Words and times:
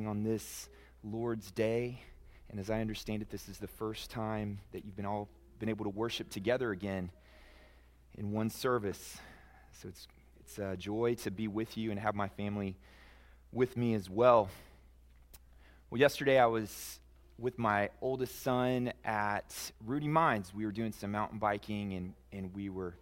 happening 0.00 0.08
on 0.08 0.22
this 0.22 0.68
Lord's 1.04 1.50
Day. 1.50 2.00
And 2.50 2.58
as 2.58 2.70
I 2.70 2.80
understand 2.80 3.22
it, 3.22 3.30
this 3.30 3.48
is 3.48 3.58
the 3.58 3.66
first 3.66 4.10
time 4.10 4.60
that 4.72 4.84
you've 4.84 4.96
been 4.96 5.06
all 5.06 5.28
been 5.58 5.68
able 5.68 5.84
to 5.84 5.90
worship 5.90 6.30
together 6.30 6.70
again 6.70 7.10
in 8.16 8.32
one 8.32 8.48
service. 8.48 9.18
So 9.72 9.88
it's 9.88 10.08
it's 10.40 10.58
a 10.58 10.76
joy 10.76 11.16
to 11.16 11.30
be 11.30 11.48
with 11.48 11.76
you 11.76 11.90
and 11.90 12.00
have 12.00 12.14
my 12.14 12.28
family 12.28 12.76
with 13.52 13.76
me 13.76 13.94
as 13.94 14.08
well. 14.08 14.48
Well, 15.90 16.00
yesterday 16.00 16.38
I 16.38 16.46
was 16.46 16.98
with 17.38 17.58
my 17.58 17.90
oldest 18.00 18.42
son 18.42 18.92
at 19.04 19.54
Rudy 19.84 20.08
Mines. 20.08 20.54
We 20.54 20.64
were 20.64 20.72
doing 20.72 20.92
some 20.92 21.10
mountain 21.12 21.38
biking 21.38 21.92
and, 21.92 22.14
and 22.32 22.54
we 22.54 22.70
were 22.70 22.94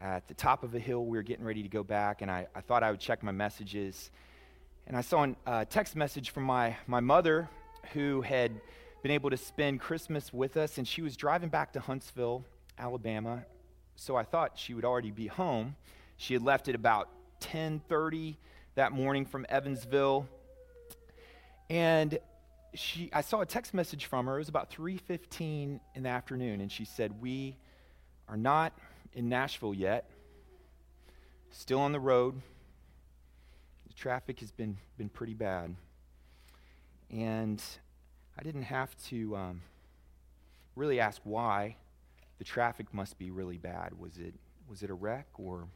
at 0.00 0.26
the 0.28 0.34
top 0.34 0.62
of 0.62 0.74
a 0.74 0.78
hill. 0.78 1.04
We 1.04 1.18
were 1.18 1.22
getting 1.22 1.44
ready 1.44 1.62
to 1.62 1.68
go 1.68 1.82
back, 1.82 2.22
and 2.22 2.30
I, 2.30 2.46
I 2.54 2.60
thought 2.60 2.82
I 2.82 2.90
would 2.90 3.00
check 3.00 3.22
my 3.22 3.32
messages. 3.32 4.10
And 4.88 4.96
I 4.96 5.02
saw 5.02 5.26
a 5.26 5.34
uh, 5.46 5.64
text 5.66 5.96
message 5.96 6.30
from 6.30 6.44
my, 6.44 6.74
my 6.86 7.00
mother 7.00 7.50
who 7.92 8.22
had 8.22 8.58
been 9.02 9.10
able 9.10 9.28
to 9.28 9.36
spend 9.36 9.80
Christmas 9.80 10.32
with 10.32 10.56
us, 10.56 10.78
and 10.78 10.88
she 10.88 11.02
was 11.02 11.14
driving 11.14 11.50
back 11.50 11.74
to 11.74 11.80
Huntsville, 11.80 12.42
Alabama. 12.78 13.44
So 13.96 14.16
I 14.16 14.22
thought 14.22 14.52
she 14.58 14.72
would 14.72 14.86
already 14.86 15.10
be 15.10 15.26
home. 15.26 15.76
She 16.16 16.32
had 16.32 16.42
left 16.42 16.68
at 16.68 16.74
about 16.74 17.10
10:30 17.40 18.38
that 18.76 18.92
morning 18.92 19.26
from 19.26 19.44
Evansville. 19.50 20.26
And 21.68 22.18
she 22.72 23.10
I 23.12 23.20
saw 23.20 23.42
a 23.42 23.46
text 23.46 23.74
message 23.74 24.06
from 24.06 24.24
her. 24.24 24.36
It 24.36 24.38
was 24.38 24.48
about 24.48 24.70
3:15 24.70 25.80
in 25.96 26.02
the 26.02 26.08
afternoon 26.08 26.62
and 26.62 26.72
she 26.72 26.86
said, 26.86 27.20
"We 27.20 27.58
are 28.26 28.38
not 28.38 28.72
in 29.12 29.28
Nashville 29.28 29.74
yet. 29.74 30.08
Still 31.50 31.80
on 31.80 31.92
the 31.92 32.00
road. 32.00 32.40
Traffic 33.98 34.38
has 34.40 34.52
been 34.52 34.78
been 34.96 35.08
pretty 35.08 35.34
bad." 35.34 35.74
And 37.10 37.62
I 38.38 38.42
didn't 38.42 38.62
have 38.62 38.96
to 39.08 39.36
um, 39.36 39.62
really 40.76 41.00
ask 41.00 41.20
why 41.24 41.76
the 42.38 42.44
traffic 42.44 42.94
must 42.94 43.18
be 43.18 43.30
really 43.30 43.58
bad. 43.58 43.98
Was 43.98 44.18
it 44.18 44.34
was 44.68 44.82
it 44.82 44.90
a 44.90 44.94
wreck 44.94 45.26
or 45.34 45.66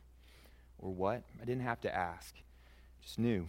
or 0.78 0.90
what? 0.90 1.24
I 1.40 1.44
didn't 1.44 1.62
have 1.62 1.80
to 1.80 1.94
ask. 1.94 2.36
Just 3.00 3.18
knew. 3.18 3.48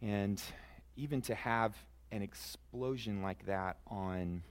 And 0.00 0.40
even 0.96 1.20
to 1.22 1.34
have 1.34 1.74
an 2.12 2.22
explosion 2.22 3.22
like 3.22 3.46
that 3.46 3.78
on 3.88 4.42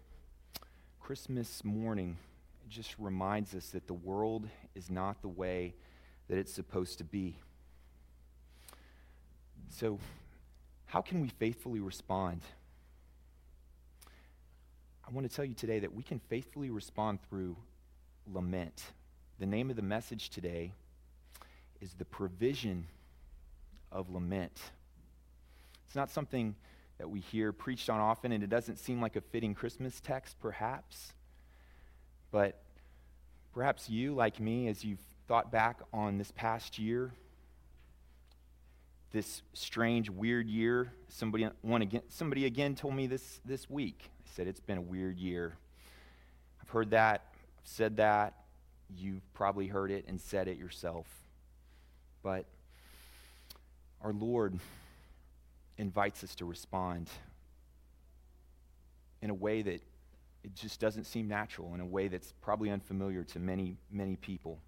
Christmas 0.99 1.63
morning 1.63 2.17
just 2.67 2.95
reminds 2.99 3.55
us 3.55 3.69
that 3.69 3.87
the 3.87 3.93
world 3.93 4.49
is 4.75 4.89
not 4.89 5.21
the 5.21 5.29
way 5.29 5.73
that 6.27 6.37
it's 6.37 6.51
supposed 6.53 6.97
to 6.97 7.05
be. 7.05 7.37
So, 9.69 9.99
how 10.85 11.01
can 11.01 11.21
we 11.21 11.27
faithfully 11.27 11.79
respond? 11.79 12.41
I 15.07 15.11
want 15.11 15.29
to 15.29 15.35
tell 15.35 15.45
you 15.45 15.53
today 15.53 15.79
that 15.79 15.93
we 15.93 16.03
can 16.03 16.19
faithfully 16.19 16.69
respond 16.69 17.19
through 17.29 17.55
lament. 18.31 18.83
The 19.39 19.45
name 19.45 19.69
of 19.69 19.75
the 19.75 19.81
message 19.81 20.29
today 20.29 20.73
is 21.79 21.93
the 21.93 22.05
provision 22.05 22.87
of 23.91 24.09
lament. 24.09 24.59
It's 25.85 25.95
not 25.95 26.09
something 26.09 26.55
that 26.97 27.09
we 27.09 27.19
hear 27.19 27.51
preached 27.51 27.89
on 27.89 27.99
often, 27.99 28.31
and 28.31 28.43
it 28.43 28.49
doesn't 28.49 28.79
seem 28.79 28.99
like 28.99 29.15
a 29.15 29.21
fitting 29.21 29.53
Christmas 29.53 29.99
text, 29.99 30.37
perhaps. 30.39 31.13
But 32.31 32.61
perhaps 33.53 33.89
you, 33.89 34.13
like 34.13 34.39
me, 34.39 34.67
as 34.67 34.83
you've 34.83 35.05
thought 35.27 35.51
back 35.51 35.79
on 35.93 36.17
this 36.17 36.31
past 36.31 36.79
year, 36.79 37.13
this 39.11 39.41
strange, 39.53 40.09
weird 40.09 40.47
year. 40.47 40.93
Somebody, 41.07 41.47
one 41.61 41.81
again, 41.81 42.01
somebody 42.09 42.45
again 42.45 42.75
told 42.75 42.95
me 42.95 43.07
this 43.07 43.39
this 43.45 43.69
week. 43.69 44.09
They 44.23 44.31
said 44.33 44.47
it's 44.47 44.59
been 44.59 44.77
a 44.77 44.81
weird 44.81 45.17
year. 45.17 45.57
I've 46.61 46.69
heard 46.69 46.91
that, 46.91 47.25
I've 47.59 47.67
said 47.67 47.97
that. 47.97 48.33
You've 48.95 49.21
probably 49.33 49.67
heard 49.67 49.91
it 49.91 50.05
and 50.07 50.19
said 50.19 50.47
it 50.47 50.57
yourself. 50.57 51.07
But 52.23 52.45
our 54.01 54.13
Lord 54.13 54.59
invites 55.77 56.23
us 56.23 56.35
to 56.35 56.45
respond 56.45 57.09
in 59.21 59.29
a 59.29 59.33
way 59.33 59.61
that 59.61 59.81
it 60.43 60.55
just 60.55 60.79
doesn't 60.79 61.05
seem 61.05 61.27
natural, 61.27 61.73
in 61.73 61.81
a 61.81 61.85
way 61.85 62.07
that's 62.07 62.33
probably 62.41 62.69
unfamiliar 62.69 63.23
to 63.23 63.39
many, 63.39 63.75
many 63.91 64.15
people. 64.15 64.59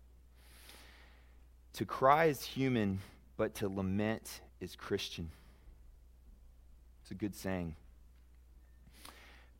To 1.73 1.85
cry 1.85 2.25
is 2.25 2.43
human, 2.43 2.99
but 3.39 3.55
to 3.55 3.69
lament 3.69 4.41
is 4.59 4.75
Christian. 4.75 5.31
It's 7.01 7.11
a 7.11 7.13
good 7.13 7.33
saying. 7.33 7.73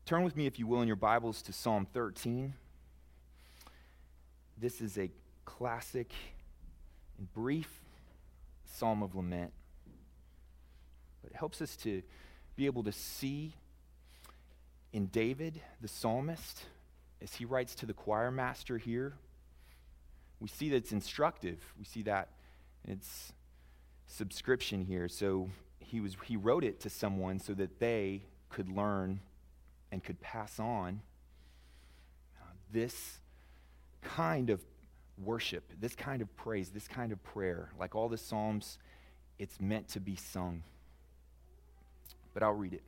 Turn 0.04 0.22
with 0.22 0.36
me, 0.36 0.44
if 0.44 0.58
you 0.58 0.66
will, 0.66 0.82
in 0.82 0.86
your 0.86 0.96
Bibles 0.96 1.40
to 1.40 1.54
Psalm 1.54 1.86
13. 1.94 2.52
This 4.58 4.82
is 4.82 4.98
a 4.98 5.10
classic 5.46 6.12
and 7.16 7.32
brief 7.32 7.80
psalm 8.66 9.02
of 9.02 9.16
lament. 9.16 9.50
But 11.22 11.30
it 11.30 11.36
helps 11.38 11.62
us 11.62 11.74
to 11.76 12.02
be 12.56 12.66
able 12.66 12.82
to 12.82 12.92
see 12.92 13.54
in 14.92 15.06
David, 15.06 15.58
the 15.80 15.88
psalmist, 15.88 16.64
as 17.22 17.32
he 17.32 17.46
writes 17.46 17.74
to 17.76 17.86
the 17.86 17.94
choir 17.94 18.30
master 18.30 18.76
here, 18.76 19.14
we 20.38 20.48
see 20.48 20.68
that 20.68 20.76
it's 20.76 20.92
instructive. 20.92 21.64
We 21.78 21.86
see 21.86 22.02
that 22.02 22.28
it's 22.86 23.32
subscription 24.10 24.84
here. 24.84 25.08
So 25.08 25.48
he, 25.78 26.00
was, 26.00 26.16
he 26.24 26.36
wrote 26.36 26.64
it 26.64 26.80
to 26.80 26.90
someone 26.90 27.38
so 27.38 27.54
that 27.54 27.78
they 27.78 28.22
could 28.48 28.68
learn 28.68 29.20
and 29.92 30.02
could 30.02 30.20
pass 30.20 30.58
on 30.58 31.00
uh, 32.40 32.44
this 32.72 33.18
kind 34.02 34.50
of 34.50 34.60
worship, 35.16 35.64
this 35.80 35.94
kind 35.94 36.22
of 36.22 36.34
praise, 36.36 36.70
this 36.70 36.88
kind 36.88 37.12
of 37.12 37.22
prayer. 37.22 37.70
Like 37.78 37.94
all 37.94 38.08
the 38.08 38.18
Psalms, 38.18 38.78
it's 39.38 39.60
meant 39.60 39.88
to 39.88 40.00
be 40.00 40.16
sung. 40.16 40.62
But 42.34 42.42
I'll 42.42 42.52
read 42.52 42.74
it. 42.74 42.82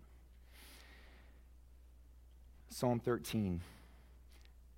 Psalm 2.69 3.01
13. 3.01 3.61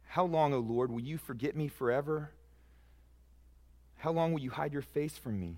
How 0.08 0.24
long, 0.24 0.52
O 0.52 0.58
Lord, 0.58 0.90
will 0.90 1.00
you 1.00 1.18
forget 1.18 1.56
me 1.56 1.68
forever? 1.68 2.30
How 3.96 4.10
long 4.12 4.32
will 4.32 4.40
you 4.40 4.50
hide 4.50 4.72
your 4.72 4.82
face 4.82 5.16
from 5.16 5.40
me? 5.40 5.56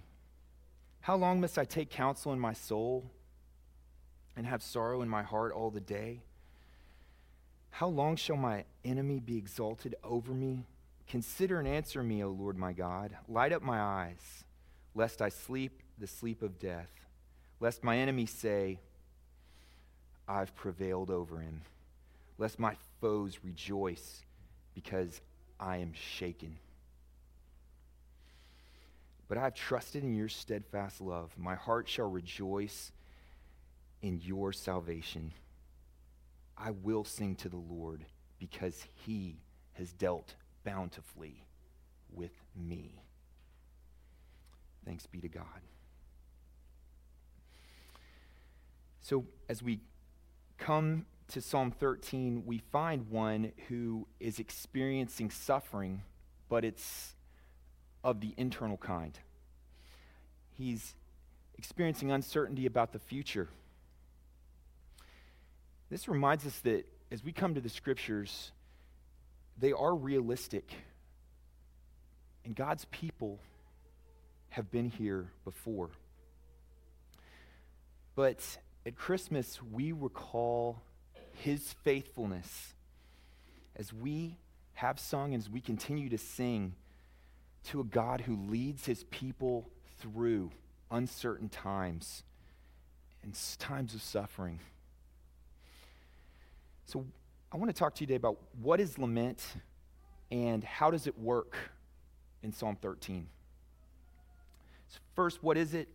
How 1.06 1.14
long 1.14 1.40
must 1.40 1.56
I 1.56 1.64
take 1.64 1.88
counsel 1.88 2.32
in 2.32 2.40
my 2.40 2.52
soul 2.52 3.04
and 4.36 4.44
have 4.44 4.60
sorrow 4.60 5.02
in 5.02 5.08
my 5.08 5.22
heart 5.22 5.52
all 5.52 5.70
the 5.70 5.80
day? 5.80 6.24
How 7.70 7.86
long 7.86 8.16
shall 8.16 8.34
my 8.34 8.64
enemy 8.84 9.20
be 9.20 9.36
exalted 9.36 9.94
over 10.02 10.32
me? 10.32 10.66
Consider 11.06 11.60
and 11.60 11.68
answer 11.68 12.02
me, 12.02 12.24
O 12.24 12.30
Lord 12.30 12.58
my 12.58 12.72
God. 12.72 13.16
Light 13.28 13.52
up 13.52 13.62
my 13.62 13.78
eyes, 13.78 14.42
lest 14.96 15.22
I 15.22 15.28
sleep 15.28 15.80
the 15.96 16.08
sleep 16.08 16.42
of 16.42 16.58
death, 16.58 16.90
lest 17.60 17.84
my 17.84 17.98
enemy 17.98 18.26
say, 18.26 18.80
I've 20.26 20.56
prevailed 20.56 21.12
over 21.12 21.38
him, 21.38 21.60
lest 22.36 22.58
my 22.58 22.74
foes 23.00 23.38
rejoice 23.44 24.24
because 24.74 25.20
I 25.60 25.76
am 25.76 25.92
shaken. 25.92 26.58
But 29.28 29.38
I 29.38 29.44
have 29.44 29.54
trusted 29.54 30.04
in 30.04 30.14
your 30.14 30.28
steadfast 30.28 31.00
love. 31.00 31.32
My 31.36 31.54
heart 31.54 31.88
shall 31.88 32.10
rejoice 32.10 32.92
in 34.02 34.20
your 34.22 34.52
salvation. 34.52 35.32
I 36.56 36.70
will 36.70 37.04
sing 37.04 37.34
to 37.36 37.48
the 37.48 37.56
Lord 37.56 38.04
because 38.38 38.86
he 39.04 39.40
has 39.72 39.92
dealt 39.92 40.34
bountifully 40.64 41.46
with 42.12 42.32
me. 42.54 43.02
Thanks 44.84 45.06
be 45.06 45.20
to 45.20 45.28
God. 45.28 45.44
So, 49.00 49.26
as 49.48 49.62
we 49.62 49.80
come 50.58 51.06
to 51.28 51.40
Psalm 51.40 51.72
13, 51.72 52.44
we 52.46 52.58
find 52.58 53.10
one 53.10 53.52
who 53.68 54.06
is 54.20 54.38
experiencing 54.38 55.30
suffering, 55.30 56.02
but 56.48 56.64
it's 56.64 57.15
of 58.06 58.20
the 58.20 58.32
internal 58.36 58.76
kind. 58.76 59.18
He's 60.52 60.94
experiencing 61.58 62.12
uncertainty 62.12 62.64
about 62.64 62.92
the 62.92 63.00
future. 63.00 63.48
This 65.90 66.06
reminds 66.06 66.46
us 66.46 66.56
that 66.60 66.86
as 67.10 67.24
we 67.24 67.32
come 67.32 67.56
to 67.56 67.60
the 67.60 67.68
scriptures, 67.68 68.52
they 69.58 69.72
are 69.72 69.92
realistic. 69.92 70.72
And 72.44 72.54
God's 72.54 72.84
people 72.92 73.40
have 74.50 74.70
been 74.70 74.88
here 74.88 75.26
before. 75.44 75.90
But 78.14 78.38
at 78.86 78.94
Christmas, 78.94 79.60
we 79.60 79.90
recall 79.90 80.80
his 81.40 81.74
faithfulness 81.82 82.72
as 83.74 83.92
we 83.92 84.36
have 84.74 85.00
sung 85.00 85.34
and 85.34 85.42
as 85.42 85.50
we 85.50 85.60
continue 85.60 86.08
to 86.10 86.18
sing 86.18 86.76
to 87.66 87.80
a 87.80 87.84
God 87.84 88.22
who 88.22 88.36
leads 88.48 88.86
his 88.86 89.04
people 89.04 89.68
through 89.98 90.50
uncertain 90.90 91.48
times 91.48 92.22
and 93.22 93.36
times 93.58 93.94
of 93.94 94.02
suffering. 94.02 94.60
So, 96.86 97.04
I 97.52 97.56
want 97.56 97.70
to 97.70 97.78
talk 97.78 97.94
to 97.96 98.00
you 98.02 98.06
today 98.06 98.16
about 98.16 98.38
what 98.60 98.80
is 98.80 98.98
lament 98.98 99.42
and 100.30 100.62
how 100.62 100.90
does 100.90 101.06
it 101.06 101.18
work 101.18 101.56
in 102.42 102.52
Psalm 102.52 102.76
13. 102.80 103.26
So 104.88 104.98
first, 105.14 105.42
what 105.42 105.56
is 105.56 105.74
it? 105.74 105.88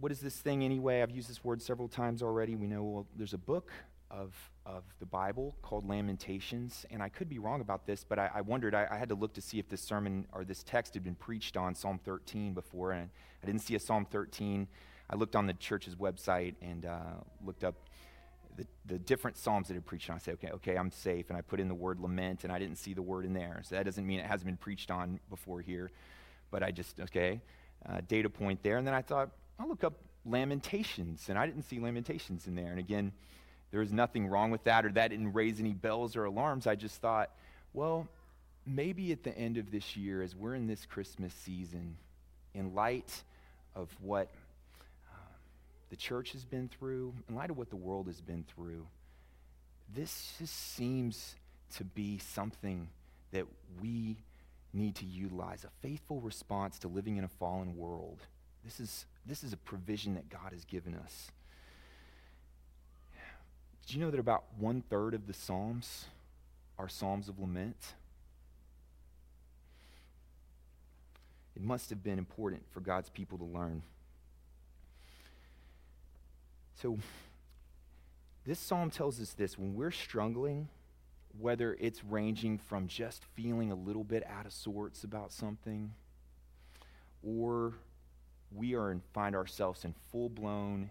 What 0.00 0.12
is 0.12 0.20
this 0.20 0.36
thing 0.36 0.64
anyway? 0.64 1.02
I've 1.02 1.10
used 1.10 1.30
this 1.30 1.44
word 1.44 1.62
several 1.62 1.88
times 1.88 2.22
already. 2.22 2.56
We 2.56 2.66
know 2.66 2.82
well, 2.82 3.06
there's 3.16 3.32
a 3.32 3.38
book 3.38 3.70
of, 4.14 4.34
of 4.64 4.84
the 5.00 5.06
Bible 5.06 5.56
called 5.62 5.88
Lamentations, 5.88 6.86
and 6.90 7.02
I 7.02 7.08
could 7.08 7.28
be 7.28 7.38
wrong 7.38 7.60
about 7.60 7.86
this, 7.86 8.04
but 8.04 8.18
I, 8.18 8.30
I 8.34 8.40
wondered, 8.42 8.74
I, 8.74 8.86
I, 8.90 8.96
had 8.96 9.08
to 9.08 9.14
look 9.14 9.34
to 9.34 9.40
see 9.40 9.58
if 9.58 9.68
this 9.68 9.80
sermon 9.80 10.26
or 10.32 10.44
this 10.44 10.62
text 10.62 10.94
had 10.94 11.02
been 11.02 11.16
preached 11.16 11.56
on 11.56 11.74
Psalm 11.74 11.98
13 12.04 12.54
before, 12.54 12.92
and 12.92 13.10
I 13.42 13.46
didn't 13.46 13.62
see 13.62 13.74
a 13.74 13.80
Psalm 13.80 14.06
13. 14.06 14.68
I 15.10 15.16
looked 15.16 15.36
on 15.36 15.46
the 15.46 15.54
church's 15.54 15.96
website 15.96 16.54
and 16.62 16.86
uh, 16.86 16.98
looked 17.44 17.64
up 17.64 17.74
the, 18.56 18.66
the 18.86 18.98
different 18.98 19.36
psalms 19.36 19.68
that 19.68 19.76
are 19.76 19.80
preached 19.80 20.08
on. 20.08 20.16
I 20.16 20.18
said, 20.20 20.34
okay, 20.34 20.50
okay, 20.54 20.76
I'm 20.76 20.90
safe, 20.90 21.28
and 21.28 21.36
I 21.36 21.40
put 21.40 21.58
in 21.58 21.68
the 21.68 21.74
word 21.74 21.98
lament, 22.00 22.44
and 22.44 22.52
I 22.52 22.58
didn't 22.58 22.76
see 22.76 22.94
the 22.94 23.02
word 23.02 23.24
in 23.24 23.34
there. 23.34 23.60
So 23.64 23.74
that 23.74 23.84
doesn't 23.84 24.06
mean 24.06 24.20
it 24.20 24.26
hasn't 24.26 24.46
been 24.46 24.56
preached 24.56 24.90
on 24.90 25.18
before 25.28 25.60
here, 25.60 25.90
but 26.50 26.62
I 26.62 26.70
just 26.70 27.00
okay, 27.00 27.40
uh, 27.86 28.00
data 28.06 28.30
point 28.30 28.62
there. 28.62 28.76
And 28.76 28.86
then 28.86 28.94
I 28.94 29.02
thought 29.02 29.30
I'll 29.58 29.68
look 29.68 29.82
up 29.82 29.94
lamentations, 30.24 31.28
and 31.28 31.36
I 31.36 31.46
didn't 31.46 31.62
see 31.62 31.80
lamentations 31.80 32.46
in 32.46 32.54
there. 32.54 32.70
And 32.70 32.78
again, 32.78 33.12
there 33.74 33.80
was 33.80 33.92
nothing 33.92 34.28
wrong 34.28 34.52
with 34.52 34.62
that, 34.62 34.86
or 34.86 34.92
that 34.92 35.08
didn't 35.08 35.32
raise 35.32 35.58
any 35.58 35.72
bells 35.72 36.14
or 36.14 36.26
alarms. 36.26 36.68
I 36.68 36.76
just 36.76 37.00
thought, 37.00 37.30
well, 37.72 38.06
maybe 38.64 39.10
at 39.10 39.24
the 39.24 39.36
end 39.36 39.56
of 39.56 39.72
this 39.72 39.96
year, 39.96 40.22
as 40.22 40.36
we're 40.36 40.54
in 40.54 40.68
this 40.68 40.86
Christmas 40.86 41.34
season, 41.34 41.96
in 42.54 42.72
light 42.72 43.24
of 43.74 43.88
what 44.00 44.28
uh, 45.12 45.16
the 45.90 45.96
church 45.96 46.30
has 46.34 46.44
been 46.44 46.68
through, 46.68 47.14
in 47.28 47.34
light 47.34 47.50
of 47.50 47.58
what 47.58 47.68
the 47.68 47.74
world 47.74 48.06
has 48.06 48.20
been 48.20 48.44
through, 48.54 48.86
this 49.92 50.34
just 50.38 50.54
seems 50.76 51.34
to 51.74 51.82
be 51.82 52.18
something 52.18 52.86
that 53.32 53.44
we 53.82 54.18
need 54.72 54.94
to 54.94 55.04
utilize 55.04 55.64
a 55.64 55.70
faithful 55.82 56.20
response 56.20 56.78
to 56.78 56.86
living 56.86 57.16
in 57.16 57.24
a 57.24 57.28
fallen 57.40 57.76
world. 57.76 58.20
This 58.64 58.78
is, 58.78 59.06
this 59.26 59.42
is 59.42 59.52
a 59.52 59.56
provision 59.56 60.14
that 60.14 60.28
God 60.28 60.52
has 60.52 60.64
given 60.64 60.94
us. 60.94 61.32
Did 63.86 63.96
you 63.96 64.00
know 64.00 64.10
that 64.10 64.20
about 64.20 64.44
one 64.58 64.82
third 64.88 65.14
of 65.14 65.26
the 65.26 65.34
Psalms 65.34 66.06
are 66.78 66.88
Psalms 66.88 67.28
of 67.28 67.38
lament? 67.38 67.94
It 71.54 71.62
must 71.62 71.90
have 71.90 72.02
been 72.02 72.18
important 72.18 72.62
for 72.70 72.80
God's 72.80 73.10
people 73.10 73.38
to 73.38 73.44
learn. 73.44 73.82
So, 76.80 76.98
this 78.44 78.58
psalm 78.58 78.90
tells 78.90 79.20
us 79.20 79.32
this 79.32 79.58
when 79.58 79.74
we're 79.74 79.90
struggling, 79.90 80.68
whether 81.38 81.76
it's 81.78 82.02
ranging 82.04 82.58
from 82.58 82.88
just 82.88 83.24
feeling 83.34 83.70
a 83.70 83.74
little 83.74 84.04
bit 84.04 84.26
out 84.26 84.46
of 84.46 84.52
sorts 84.52 85.04
about 85.04 85.30
something, 85.30 85.92
or 87.22 87.74
we 88.50 88.74
are 88.74 88.90
and 88.90 89.02
find 89.12 89.36
ourselves 89.36 89.84
in 89.84 89.94
full 90.10 90.28
blown 90.28 90.90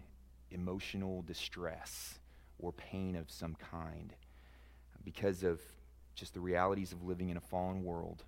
emotional 0.50 1.22
distress 1.22 2.18
or 2.58 2.72
pain 2.72 3.16
of 3.16 3.30
some 3.30 3.56
kind 3.70 4.12
because 5.04 5.42
of 5.42 5.60
just 6.14 6.34
the 6.34 6.40
realities 6.40 6.92
of 6.92 7.02
living 7.02 7.28
in 7.28 7.36
a 7.36 7.40
fallen 7.40 7.84
world, 7.84 8.22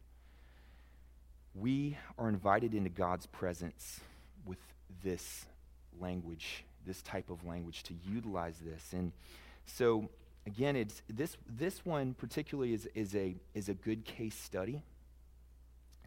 we 1.54 1.96
are 2.18 2.28
invited 2.28 2.74
into 2.74 2.90
God's 2.90 3.26
presence 3.26 4.00
with 4.44 4.58
this 5.02 5.46
language 5.98 6.64
this 6.86 7.02
type 7.02 7.28
of 7.28 7.44
language, 7.44 7.82
to 7.82 7.94
utilize 8.08 8.58
this. 8.64 8.92
And 8.92 9.12
so, 9.66 10.08
again, 10.46 10.76
it's, 10.76 11.02
this, 11.10 11.36
this 11.48 11.84
one 11.84 12.14
particularly 12.14 12.72
is, 12.72 12.88
is, 12.94 13.14
a, 13.14 13.34
is 13.54 13.68
a 13.68 13.74
good 13.74 14.04
case 14.04 14.36
study. 14.36 14.82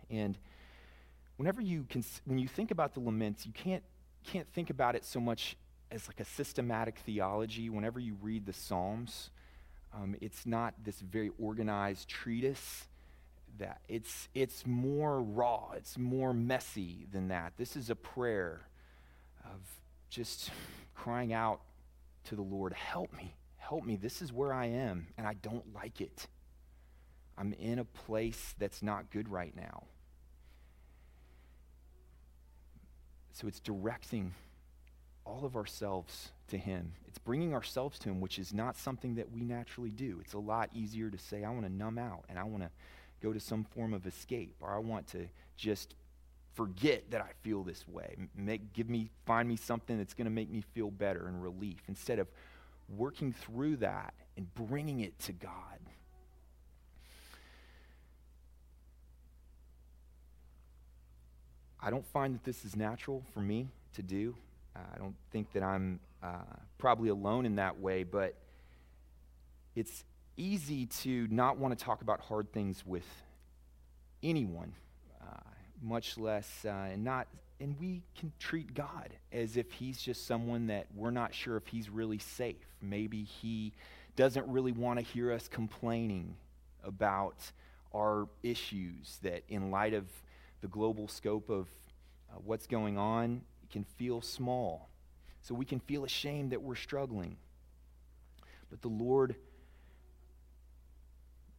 And 0.09 0.37
whenever 1.37 1.61
you, 1.61 1.85
can, 1.89 2.03
when 2.25 2.39
you 2.39 2.47
think 2.47 2.71
about 2.71 2.93
the 2.93 3.01
laments, 3.01 3.45
you 3.45 3.51
can't, 3.51 3.83
can't 4.23 4.47
think 4.53 4.69
about 4.69 4.95
it 4.95 5.05
so 5.05 5.19
much 5.19 5.55
as 5.91 6.07
like 6.07 6.19
a 6.19 6.25
systematic 6.25 6.99
theology. 6.99 7.69
Whenever 7.69 7.99
you 7.99 8.17
read 8.21 8.45
the 8.45 8.53
Psalms, 8.53 9.31
um, 9.93 10.15
it's 10.21 10.45
not 10.45 10.73
this 10.83 10.99
very 10.99 11.31
organized 11.39 12.07
treatise 12.07 12.85
that 13.57 13.81
it's 13.89 14.29
it's 14.35 14.63
more 14.67 15.21
raw 15.21 15.71
it's 15.75 15.97
more 15.97 16.33
messy 16.33 17.07
than 17.11 17.29
that 17.29 17.51
this 17.57 17.75
is 17.75 17.89
a 17.89 17.95
prayer 17.95 18.61
of 19.43 19.59
just 20.09 20.51
crying 20.93 21.33
out 21.33 21.61
to 22.25 22.35
the 22.35 22.41
Lord, 22.41 22.73
Help 22.73 23.13
me, 23.13 23.35
help 23.57 23.85
me. 23.85 23.95
This 23.95 24.21
is 24.21 24.33
where 24.33 24.53
I 24.53 24.65
am, 24.67 25.07
and 25.17 25.27
I 25.27 25.33
don't 25.35 25.73
like 25.73 26.01
it. 26.01 26.27
I'm 27.37 27.53
in 27.53 27.79
a 27.79 27.85
place 27.85 28.53
that's 28.59 28.83
not 28.83 29.11
good 29.11 29.29
right 29.29 29.55
now. 29.55 29.83
So 33.31 33.47
it's 33.47 33.61
directing 33.61 34.33
all 35.29 35.45
of 35.45 35.55
ourselves 35.55 36.31
to 36.49 36.57
Him. 36.57 36.93
It's 37.07 37.19
bringing 37.19 37.53
ourselves 37.53 37.99
to 37.99 38.09
Him, 38.09 38.19
which 38.19 38.39
is 38.39 38.53
not 38.53 38.75
something 38.75 39.15
that 39.15 39.31
we 39.31 39.41
naturally 39.41 39.91
do. 39.91 40.19
It's 40.21 40.33
a 40.33 40.39
lot 40.39 40.69
easier 40.73 41.09
to 41.09 41.17
say, 41.17 41.43
I 41.43 41.49
want 41.51 41.65
to 41.65 41.71
numb 41.71 41.97
out 41.97 42.25
and 42.29 42.39
I 42.39 42.43
want 42.43 42.63
to 42.63 42.69
go 43.21 43.33
to 43.33 43.39
some 43.39 43.63
form 43.63 43.93
of 43.93 44.07
escape, 44.07 44.55
or 44.61 44.73
I 44.73 44.79
want 44.79 45.07
to 45.07 45.27
just 45.57 45.93
forget 46.53 47.11
that 47.11 47.21
I 47.21 47.29
feel 47.41 47.63
this 47.63 47.87
way. 47.87 48.15
Make, 48.35 48.73
give 48.73 48.89
me, 48.89 49.11
find 49.25 49.47
me 49.47 49.55
something 49.55 49.97
that's 49.97 50.13
going 50.13 50.25
to 50.25 50.31
make 50.31 50.49
me 50.49 50.61
feel 50.73 50.89
better 50.89 51.27
and 51.27 51.43
relief 51.43 51.79
instead 51.87 52.19
of 52.19 52.27
working 52.97 53.33
through 53.33 53.77
that 53.77 54.13
and 54.35 54.53
bringing 54.55 55.01
it 55.01 55.19
to 55.19 55.31
God. 55.33 55.51
I 61.81 61.89
don't 61.89 62.05
find 62.07 62.33
that 62.33 62.43
this 62.43 62.65
is 62.65 62.75
natural 62.75 63.23
for 63.33 63.39
me 63.39 63.69
to 63.93 64.01
do. 64.01 64.35
Uh, 64.79 64.95
I 64.95 64.97
don't 64.97 65.15
think 65.31 65.51
that 65.53 65.63
I'm 65.63 65.99
uh, 66.23 66.55
probably 66.77 67.09
alone 67.09 67.45
in 67.45 67.57
that 67.57 67.79
way, 67.79 68.03
but 68.03 68.35
it's 69.75 70.05
easy 70.37 70.85
to 70.85 71.27
not 71.29 71.57
want 71.57 71.77
to 71.77 71.83
talk 71.83 72.01
about 72.01 72.21
hard 72.21 72.53
things 72.53 72.85
with 72.85 73.05
anyone 74.23 74.73
much 75.81 76.17
less, 76.17 76.65
uh, 76.65 76.69
and 76.91 77.03
not, 77.03 77.27
and 77.59 77.75
we 77.79 78.03
can 78.17 78.31
treat 78.39 78.73
God 78.73 79.13
as 79.31 79.57
if 79.57 79.71
He's 79.71 80.01
just 80.01 80.25
someone 80.25 80.67
that 80.67 80.87
we're 80.95 81.11
not 81.11 81.33
sure 81.33 81.57
if 81.57 81.67
He's 81.67 81.89
really 81.89 82.19
safe. 82.19 82.55
Maybe 82.81 83.23
He 83.23 83.73
doesn't 84.15 84.47
really 84.47 84.71
want 84.71 84.99
to 84.99 85.05
hear 85.05 85.31
us 85.31 85.47
complaining 85.47 86.35
about 86.83 87.51
our 87.93 88.27
issues, 88.43 89.19
that 89.23 89.43
in 89.49 89.71
light 89.71 89.93
of 89.93 90.05
the 90.61 90.67
global 90.67 91.07
scope 91.07 91.49
of 91.49 91.67
uh, 92.29 92.37
what's 92.43 92.67
going 92.67 92.97
on, 92.97 93.41
can 93.69 93.83
feel 93.97 94.21
small. 94.21 94.89
So 95.41 95.55
we 95.55 95.65
can 95.65 95.79
feel 95.79 96.03
ashamed 96.03 96.51
that 96.51 96.61
we're 96.61 96.75
struggling. 96.75 97.37
But 98.69 98.81
the 98.81 98.89
Lord 98.89 99.35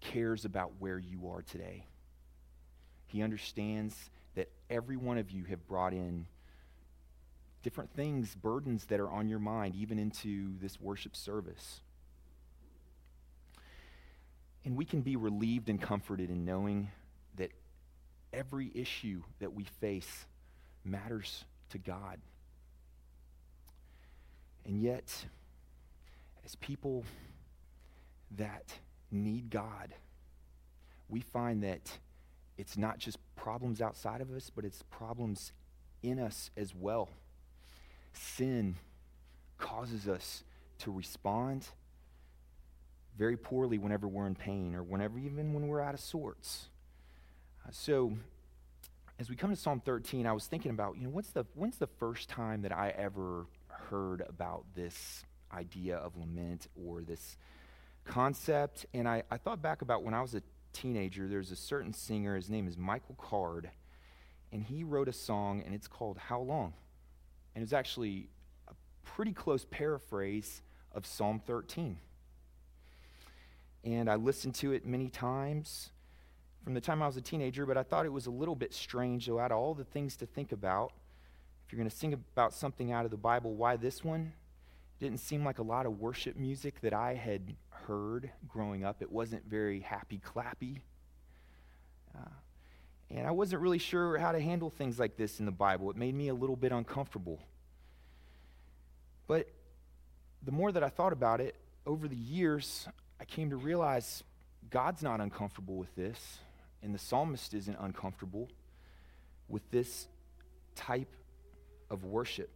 cares 0.00 0.44
about 0.44 0.72
where 0.78 0.98
you 0.98 1.30
are 1.30 1.42
today. 1.42 1.86
He 3.06 3.22
understands 3.22 3.96
that 4.34 4.48
every 4.68 4.96
one 4.96 5.18
of 5.18 5.30
you 5.30 5.44
have 5.44 5.66
brought 5.66 5.92
in 5.92 6.26
different 7.62 7.92
things, 7.94 8.34
burdens 8.34 8.86
that 8.86 9.00
are 9.00 9.10
on 9.10 9.28
your 9.28 9.38
mind, 9.38 9.74
even 9.74 9.98
into 9.98 10.58
this 10.60 10.80
worship 10.80 11.16
service. 11.16 11.80
And 14.64 14.76
we 14.76 14.84
can 14.84 15.00
be 15.00 15.16
relieved 15.16 15.68
and 15.68 15.80
comforted 15.80 16.30
in 16.30 16.44
knowing 16.44 16.90
that 17.36 17.50
every 18.32 18.70
issue 18.74 19.22
that 19.40 19.52
we 19.52 19.64
face 19.80 20.26
matters 20.84 21.44
to 21.70 21.78
God. 21.78 22.18
And 24.64 24.80
yet, 24.80 25.26
as 26.44 26.54
people 26.56 27.04
that 28.36 28.72
need 29.10 29.50
God, 29.50 29.94
we 31.08 31.20
find 31.20 31.62
that 31.64 31.98
it's 32.56 32.76
not 32.76 32.98
just 32.98 33.18
problems 33.36 33.80
outside 33.80 34.20
of 34.20 34.30
us, 34.30 34.50
but 34.54 34.64
it's 34.64 34.82
problems 34.90 35.52
in 36.02 36.18
us 36.18 36.50
as 36.56 36.74
well. 36.74 37.08
Sin 38.12 38.76
causes 39.58 40.08
us 40.08 40.44
to 40.78 40.90
respond 40.90 41.68
very 43.18 43.36
poorly 43.36 43.78
whenever 43.78 44.08
we're 44.08 44.26
in 44.26 44.34
pain 44.34 44.74
or 44.74 44.82
whenever 44.82 45.18
even 45.18 45.52
when 45.52 45.68
we're 45.68 45.80
out 45.80 45.94
of 45.94 46.00
sorts. 46.00 46.68
Uh, 47.66 47.70
so 47.70 48.12
as 49.20 49.28
we 49.28 49.36
come 49.36 49.50
to 49.50 49.56
Psalm 49.56 49.82
13, 49.84 50.26
I 50.26 50.32
was 50.32 50.46
thinking 50.46 50.70
about, 50.70 50.96
you 50.96 51.04
know, 51.04 51.10
what's 51.10 51.30
the 51.32 51.44
when's 51.54 51.76
the 51.76 51.86
first 51.86 52.30
time 52.30 52.62
that 52.62 52.72
I 52.72 52.88
ever 52.96 53.46
heard 53.68 54.22
about 54.26 54.64
this 54.74 55.24
idea 55.52 55.98
of 55.98 56.16
lament 56.16 56.68
or 56.74 57.02
this 57.02 57.36
concept? 58.06 58.86
And 58.94 59.06
I, 59.06 59.22
I 59.30 59.36
thought 59.36 59.60
back 59.60 59.82
about 59.82 60.04
when 60.04 60.14
I 60.14 60.22
was 60.22 60.34
a 60.34 60.42
teenager, 60.72 61.28
there's 61.28 61.50
a 61.50 61.56
certain 61.56 61.92
singer, 61.92 62.34
his 62.34 62.48
name 62.48 62.66
is 62.66 62.78
Michael 62.78 63.14
Card, 63.16 63.68
and 64.52 64.62
he 64.62 64.84
wrote 64.84 65.06
a 65.06 65.12
song, 65.12 65.62
and 65.66 65.74
it's 65.74 65.86
called 65.86 66.16
How 66.16 66.40
Long? 66.40 66.72
And 67.54 67.60
it 67.60 67.66
was 67.66 67.74
actually 67.74 68.30
a 68.68 68.72
pretty 69.04 69.34
close 69.34 69.66
paraphrase 69.70 70.62
of 70.92 71.04
Psalm 71.04 71.42
13. 71.46 71.98
And 73.84 74.08
I 74.08 74.14
listened 74.14 74.54
to 74.56 74.72
it 74.72 74.86
many 74.86 75.10
times 75.10 75.90
from 76.64 76.74
the 76.74 76.80
time 76.80 77.02
I 77.02 77.06
was 77.06 77.16
a 77.16 77.22
teenager, 77.22 77.66
but 77.66 77.76
I 77.76 77.82
thought 77.82 78.04
it 78.04 78.12
was 78.12 78.26
a 78.26 78.30
little 78.30 78.54
bit 78.54 78.74
strange, 78.74 79.26
though, 79.26 79.38
out 79.38 79.52
of 79.52 79.58
all 79.58 79.74
the 79.74 79.84
things 79.84 80.16
to 80.16 80.26
think 80.26 80.52
about. 80.52 80.92
If 81.66 81.72
you're 81.72 81.78
going 81.78 81.90
to 81.90 81.96
sing 81.96 82.12
about 82.12 82.52
something 82.52 82.92
out 82.92 83.04
of 83.04 83.10
the 83.10 83.16
Bible, 83.16 83.54
why 83.54 83.76
this 83.76 84.04
one? 84.04 84.32
It 85.00 85.04
didn't 85.04 85.20
seem 85.20 85.44
like 85.44 85.58
a 85.58 85.62
lot 85.62 85.86
of 85.86 86.00
worship 86.00 86.36
music 86.36 86.80
that 86.82 86.92
I 86.92 87.14
had 87.14 87.54
heard 87.70 88.30
growing 88.48 88.84
up. 88.84 89.00
It 89.00 89.10
wasn't 89.10 89.44
very 89.46 89.80
happy 89.80 90.20
clappy. 90.20 90.80
Uh, 92.14 92.28
and 93.10 93.26
I 93.26 93.30
wasn't 93.30 93.62
really 93.62 93.78
sure 93.78 94.18
how 94.18 94.32
to 94.32 94.40
handle 94.40 94.70
things 94.70 94.98
like 94.98 95.16
this 95.16 95.40
in 95.40 95.46
the 95.46 95.52
Bible. 95.52 95.90
It 95.90 95.96
made 95.96 96.14
me 96.14 96.28
a 96.28 96.34
little 96.34 96.56
bit 96.56 96.72
uncomfortable. 96.72 97.40
But 99.26 99.48
the 100.42 100.52
more 100.52 100.72
that 100.72 100.82
I 100.82 100.88
thought 100.88 101.12
about 101.12 101.40
it, 101.40 101.54
over 101.86 102.06
the 102.06 102.16
years, 102.16 102.86
I 103.20 103.24
came 103.24 103.50
to 103.50 103.56
realize 103.56 104.22
God's 104.70 105.02
not 105.02 105.20
uncomfortable 105.20 105.76
with 105.76 105.94
this, 105.96 106.38
and 106.82 106.94
the 106.94 106.98
psalmist 106.98 107.54
isn't 107.54 107.76
uncomfortable 107.78 108.48
with 109.48 109.68
this 109.70 110.06
type 110.74 111.14
of 111.90 112.04
worship. 112.04 112.50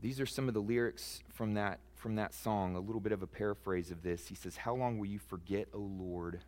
These 0.00 0.20
are 0.20 0.26
some 0.26 0.48
of 0.48 0.54
the 0.54 0.60
lyrics 0.60 1.22
from 1.28 1.54
that, 1.54 1.78
from 1.94 2.16
that 2.16 2.34
song, 2.34 2.74
a 2.74 2.80
little 2.80 3.00
bit 3.00 3.12
of 3.12 3.22
a 3.22 3.26
paraphrase 3.26 3.90
of 3.90 4.02
this. 4.02 4.28
He 4.28 4.34
says, 4.34 4.56
How 4.56 4.74
long 4.74 4.98
will 4.98 5.06
you 5.06 5.18
forget, 5.18 5.68
O 5.74 5.78
Lord? 5.78 6.40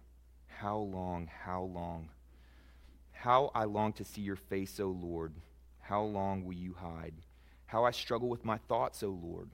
How 0.46 0.78
long, 0.78 1.28
how 1.44 1.62
long? 1.62 2.08
How 3.10 3.50
I 3.54 3.64
long 3.64 3.92
to 3.94 4.04
see 4.04 4.22
your 4.22 4.36
face, 4.36 4.80
O 4.80 4.88
Lord. 4.88 5.34
How 5.80 6.02
long 6.02 6.44
will 6.44 6.54
you 6.54 6.74
hide? 6.74 7.14
How 7.66 7.84
I 7.84 7.90
struggle 7.90 8.28
with 8.28 8.44
my 8.44 8.58
thoughts, 8.68 9.02
O 9.02 9.08
Lord. 9.08 9.50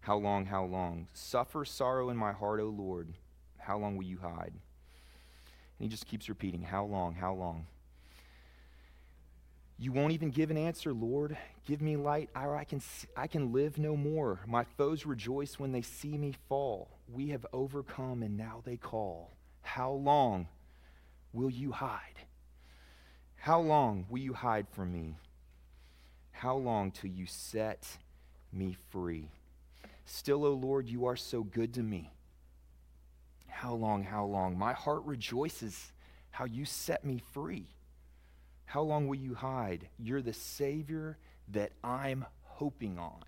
How 0.00 0.16
long, 0.16 0.46
how 0.46 0.64
long? 0.64 1.08
Suffer 1.12 1.64
sorrow 1.64 2.10
in 2.10 2.16
my 2.16 2.32
heart, 2.32 2.60
O 2.60 2.66
Lord. 2.66 3.14
How 3.58 3.78
long 3.78 3.96
will 3.96 4.04
you 4.04 4.18
hide? 4.18 4.52
And 5.78 5.86
he 5.86 5.88
just 5.88 6.06
keeps 6.06 6.28
repeating, 6.28 6.62
How 6.62 6.84
long, 6.84 7.14
how 7.14 7.34
long? 7.34 7.66
You 9.76 9.90
won't 9.90 10.12
even 10.12 10.30
give 10.30 10.50
an 10.50 10.56
answer, 10.56 10.92
Lord. 10.92 11.36
Give 11.66 11.82
me 11.82 11.96
light, 11.96 12.30
or 12.36 12.56
I 12.56 12.64
can, 12.64 12.80
I 13.16 13.26
can 13.26 13.52
live 13.52 13.76
no 13.76 13.96
more. 13.96 14.40
My 14.46 14.64
foes 14.76 15.04
rejoice 15.04 15.58
when 15.58 15.72
they 15.72 15.82
see 15.82 16.16
me 16.16 16.34
fall. 16.48 16.88
We 17.12 17.30
have 17.30 17.44
overcome, 17.52 18.22
and 18.22 18.36
now 18.36 18.62
they 18.64 18.76
call. 18.76 19.32
How 19.62 19.90
long 19.90 20.46
will 21.32 21.50
you 21.50 21.72
hide? 21.72 22.20
How 23.36 23.60
long 23.60 24.06
will 24.08 24.20
you 24.20 24.32
hide 24.32 24.68
from 24.70 24.92
me? 24.92 25.16
How 26.30 26.54
long 26.56 26.90
till 26.90 27.10
you 27.10 27.26
set 27.26 27.98
me 28.52 28.76
free? 28.90 29.28
Still, 30.06 30.44
O 30.44 30.48
oh 30.48 30.54
Lord, 30.54 30.88
you 30.88 31.06
are 31.06 31.16
so 31.16 31.42
good 31.42 31.74
to 31.74 31.82
me. 31.82 32.12
How 33.64 33.72
long, 33.72 34.04
how 34.04 34.26
long? 34.26 34.58
My 34.58 34.74
heart 34.74 35.04
rejoices 35.06 35.90
how 36.30 36.44
you 36.44 36.66
set 36.66 37.02
me 37.02 37.22
free. 37.32 37.64
How 38.66 38.82
long 38.82 39.08
will 39.08 39.14
you 39.14 39.34
hide? 39.34 39.88
You're 39.98 40.20
the 40.20 40.34
Savior 40.34 41.16
that 41.48 41.72
I'm 41.82 42.26
hoping 42.42 42.98
on. 42.98 43.22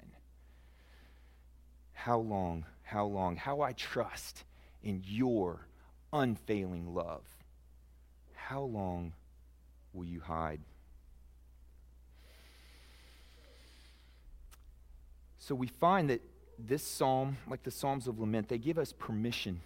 How 1.94 2.18
long, 2.18 2.66
how 2.82 3.06
long? 3.06 3.36
How 3.36 3.62
I 3.62 3.72
trust 3.72 4.44
in 4.82 5.02
your 5.06 5.68
unfailing 6.12 6.94
love. 6.94 7.24
How 8.34 8.60
long 8.60 9.14
will 9.94 10.04
you 10.04 10.20
hide? 10.20 10.60
So 15.38 15.54
we 15.54 15.68
find 15.68 16.10
that 16.10 16.20
this 16.58 16.82
psalm, 16.82 17.38
like 17.48 17.62
the 17.62 17.70
Psalms 17.70 18.06
of 18.06 18.20
Lament, 18.20 18.50
they 18.50 18.58
give 18.58 18.76
us 18.76 18.92
permission 18.92 19.62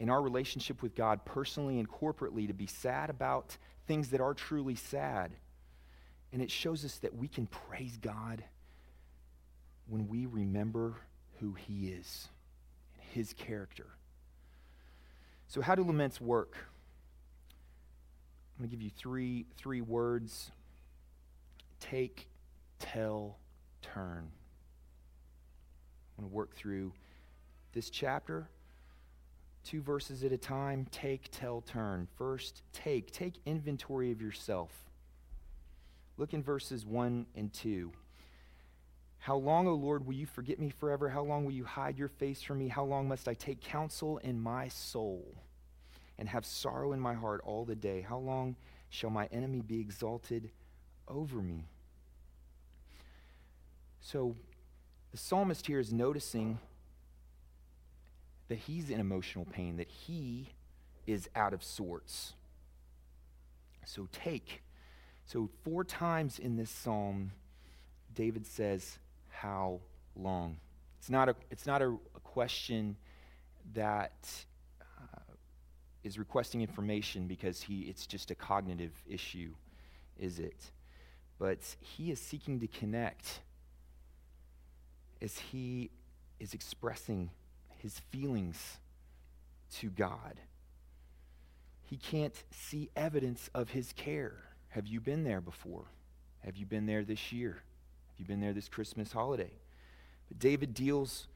in 0.00 0.10
our 0.10 0.22
relationship 0.22 0.82
with 0.82 0.94
God 0.94 1.24
personally 1.24 1.78
and 1.78 1.90
corporately 1.90 2.46
to 2.46 2.52
be 2.52 2.66
sad 2.66 3.10
about 3.10 3.56
things 3.86 4.10
that 4.10 4.20
are 4.20 4.34
truly 4.34 4.74
sad. 4.74 5.32
And 6.32 6.42
it 6.42 6.50
shows 6.50 6.84
us 6.84 6.98
that 6.98 7.16
we 7.16 7.26
can 7.26 7.46
praise 7.46 7.96
God 7.96 8.44
when 9.88 10.08
we 10.08 10.26
remember 10.26 10.94
who 11.40 11.54
He 11.54 11.88
is 11.88 12.28
and 12.94 13.02
His 13.12 13.32
character. 13.32 13.86
So, 15.48 15.62
how 15.62 15.74
do 15.74 15.82
laments 15.82 16.20
work? 16.20 16.56
I'm 18.58 18.64
going 18.64 18.70
to 18.70 18.76
give 18.76 18.82
you 18.82 18.90
three, 18.90 19.46
three 19.56 19.80
words 19.80 20.50
take, 21.80 22.28
tell, 22.78 23.38
turn. 23.82 24.30
I'm 26.18 26.24
going 26.24 26.30
to 26.30 26.34
work 26.34 26.54
through 26.56 26.92
this 27.72 27.88
chapter, 27.88 28.48
two 29.68 29.82
verses 29.82 30.24
at 30.24 30.32
a 30.32 30.38
time. 30.38 30.86
Take, 30.90 31.28
tell, 31.30 31.60
turn. 31.60 32.08
First, 32.16 32.62
take. 32.72 33.12
Take 33.12 33.34
inventory 33.44 34.10
of 34.10 34.22
yourself. 34.22 34.70
Look 36.16 36.32
in 36.32 36.42
verses 36.42 36.86
1 36.86 37.26
and 37.36 37.52
2. 37.52 37.92
How 39.18 39.36
long, 39.36 39.68
O 39.68 39.74
Lord, 39.74 40.06
will 40.06 40.14
you 40.14 40.24
forget 40.24 40.58
me 40.58 40.70
forever? 40.70 41.10
How 41.10 41.22
long 41.22 41.44
will 41.44 41.52
you 41.52 41.64
hide 41.64 41.98
your 41.98 42.08
face 42.08 42.40
from 42.40 42.58
me? 42.58 42.68
How 42.68 42.84
long 42.84 43.08
must 43.08 43.28
I 43.28 43.34
take 43.34 43.60
counsel 43.60 44.16
in 44.18 44.40
my 44.40 44.68
soul 44.68 45.34
and 46.18 46.30
have 46.30 46.46
sorrow 46.46 46.92
in 46.92 47.00
my 47.00 47.12
heart 47.12 47.42
all 47.44 47.66
the 47.66 47.74
day? 47.74 48.00
How 48.00 48.18
long 48.18 48.56
shall 48.88 49.10
my 49.10 49.26
enemy 49.26 49.60
be 49.60 49.80
exalted 49.80 50.50
over 51.06 51.42
me? 51.42 51.66
So, 54.00 54.34
the 55.10 55.18
psalmist 55.18 55.66
here 55.66 55.78
is 55.78 55.92
noticing 55.92 56.58
that 58.48 58.58
he's 58.58 58.90
in 58.90 59.00
emotional 59.00 59.44
pain, 59.44 59.76
that 59.76 59.88
he 59.88 60.48
is 61.06 61.28
out 61.34 61.52
of 61.52 61.62
sorts. 61.62 62.34
So 63.84 64.08
take. 64.12 64.62
So, 65.24 65.48
four 65.62 65.84
times 65.84 66.38
in 66.38 66.56
this 66.56 66.70
psalm, 66.70 67.32
David 68.14 68.46
says, 68.46 68.98
How 69.28 69.80
long? 70.16 70.56
It's 70.98 71.10
not 71.10 71.28
a, 71.28 71.36
it's 71.50 71.66
not 71.66 71.82
a, 71.82 71.88
a 71.88 72.20
question 72.24 72.96
that 73.74 74.28
uh, 74.80 75.32
is 76.02 76.18
requesting 76.18 76.62
information 76.62 77.26
because 77.26 77.62
he, 77.62 77.82
it's 77.82 78.06
just 78.06 78.30
a 78.30 78.34
cognitive 78.34 78.92
issue, 79.06 79.52
is 80.18 80.38
it? 80.38 80.70
But 81.38 81.76
he 81.80 82.10
is 82.10 82.20
seeking 82.20 82.58
to 82.60 82.66
connect 82.66 83.40
as 85.20 85.38
he 85.38 85.90
is 86.40 86.54
expressing 86.54 87.30
his 87.78 87.98
feelings 88.10 88.78
to 89.76 89.90
God. 89.90 90.40
He 91.82 91.96
can't 91.96 92.34
see 92.50 92.90
evidence 92.94 93.48
of 93.54 93.70
his 93.70 93.92
care. 93.94 94.34
Have 94.70 94.86
you 94.86 95.00
been 95.00 95.24
there 95.24 95.40
before? 95.40 95.86
Have 96.44 96.56
you 96.56 96.66
been 96.66 96.86
there 96.86 97.04
this 97.04 97.32
year? 97.32 97.62
Have 98.08 98.18
you 98.18 98.24
been 98.26 98.40
there 98.40 98.52
this 98.52 98.68
Christmas 98.68 99.12
holiday? 99.12 99.50
But 100.28 100.38
David 100.38 100.74
deals 100.74 101.26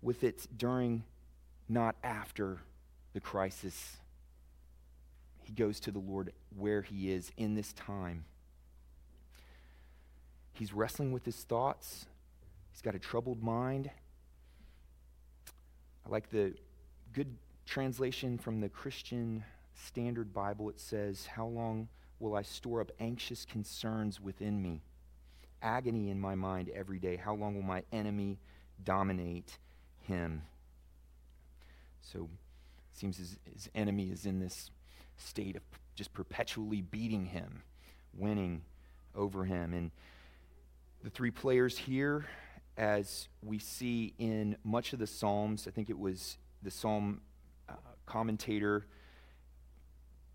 with 0.00 0.24
it 0.24 0.46
during, 0.56 1.04
not 1.68 1.94
after 2.02 2.58
the 3.12 3.20
crisis. 3.20 3.98
He 5.44 5.52
goes 5.52 5.78
to 5.80 5.90
the 5.90 6.00
Lord 6.00 6.32
where 6.56 6.82
he 6.82 7.12
is 7.12 7.30
in 7.36 7.54
this 7.54 7.72
time. 7.72 8.24
He's 10.54 10.72
wrestling 10.72 11.12
with 11.12 11.24
his 11.24 11.36
thoughts 11.44 12.06
He's 12.72 12.82
got 12.82 12.94
a 12.94 12.98
troubled 12.98 13.42
mind. 13.42 13.90
I 16.06 16.08
like 16.08 16.30
the 16.30 16.54
good 17.12 17.36
translation 17.66 18.38
from 18.38 18.60
the 18.60 18.68
Christian 18.68 19.44
Standard 19.74 20.32
Bible. 20.32 20.68
It 20.68 20.80
says, 20.80 21.26
How 21.26 21.46
long 21.46 21.88
will 22.18 22.34
I 22.34 22.42
store 22.42 22.80
up 22.80 22.90
anxious 23.00 23.44
concerns 23.44 24.20
within 24.20 24.60
me? 24.60 24.82
Agony 25.62 26.10
in 26.10 26.20
my 26.20 26.34
mind 26.34 26.70
every 26.74 26.98
day. 26.98 27.16
How 27.16 27.34
long 27.34 27.54
will 27.54 27.62
my 27.62 27.84
enemy 27.92 28.38
dominate 28.84 29.58
him? 30.00 30.42
So 32.00 32.28
it 32.92 32.98
seems 32.98 33.16
his, 33.16 33.38
his 33.52 33.70
enemy 33.74 34.10
is 34.10 34.26
in 34.26 34.40
this 34.40 34.70
state 35.16 35.56
of 35.56 35.62
just 35.94 36.12
perpetually 36.12 36.80
beating 36.80 37.26
him, 37.26 37.62
winning 38.12 38.62
over 39.14 39.44
him. 39.44 39.72
And 39.72 39.90
the 41.04 41.10
three 41.10 41.30
players 41.30 41.78
here 41.78 42.26
as 42.76 43.28
we 43.42 43.58
see 43.58 44.14
in 44.18 44.56
much 44.64 44.92
of 44.92 44.98
the 44.98 45.06
Psalms. 45.06 45.66
I 45.68 45.70
think 45.70 45.90
it 45.90 45.98
was 45.98 46.38
the 46.62 46.70
Psalm 46.70 47.20
uh, 47.68 47.74
commentator, 48.06 48.86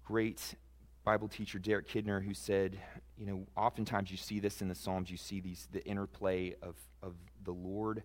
great 0.04 0.56
Bible 1.04 1.28
teacher 1.28 1.58
Derek 1.58 1.88
Kidner, 1.88 2.24
who 2.24 2.34
said, 2.34 2.78
you 3.18 3.26
know, 3.26 3.48
oftentimes 3.56 4.12
you 4.12 4.18
see 4.18 4.40
this 4.40 4.62
in 4.62 4.68
the 4.68 4.76
Psalms, 4.76 5.10
you 5.10 5.18
see 5.18 5.40
these 5.40 5.68
the 5.72 5.84
interplay 5.86 6.54
of, 6.62 6.76
of 7.02 7.16
the 7.44 7.54
Lord, 7.54 8.04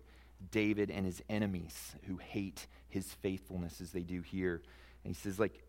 David, 0.51 0.89
and 0.89 1.05
his 1.05 1.21
enemies 1.29 1.95
who 2.07 2.17
hate 2.17 2.67
his 2.87 3.13
faithfulness 3.13 3.81
as 3.81 3.91
they 3.91 4.03
do 4.03 4.21
here. 4.21 4.61
And 5.03 5.13
he 5.13 5.19
says, 5.21 5.37
like, 5.39 5.63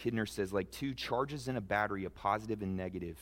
Kidner 0.00 0.28
says, 0.28 0.52
like 0.52 0.70
two 0.70 0.94
charges 0.94 1.48
in 1.48 1.56
a 1.56 1.60
battery, 1.60 2.04
a 2.04 2.10
positive 2.10 2.62
and 2.62 2.76
negative, 2.76 3.18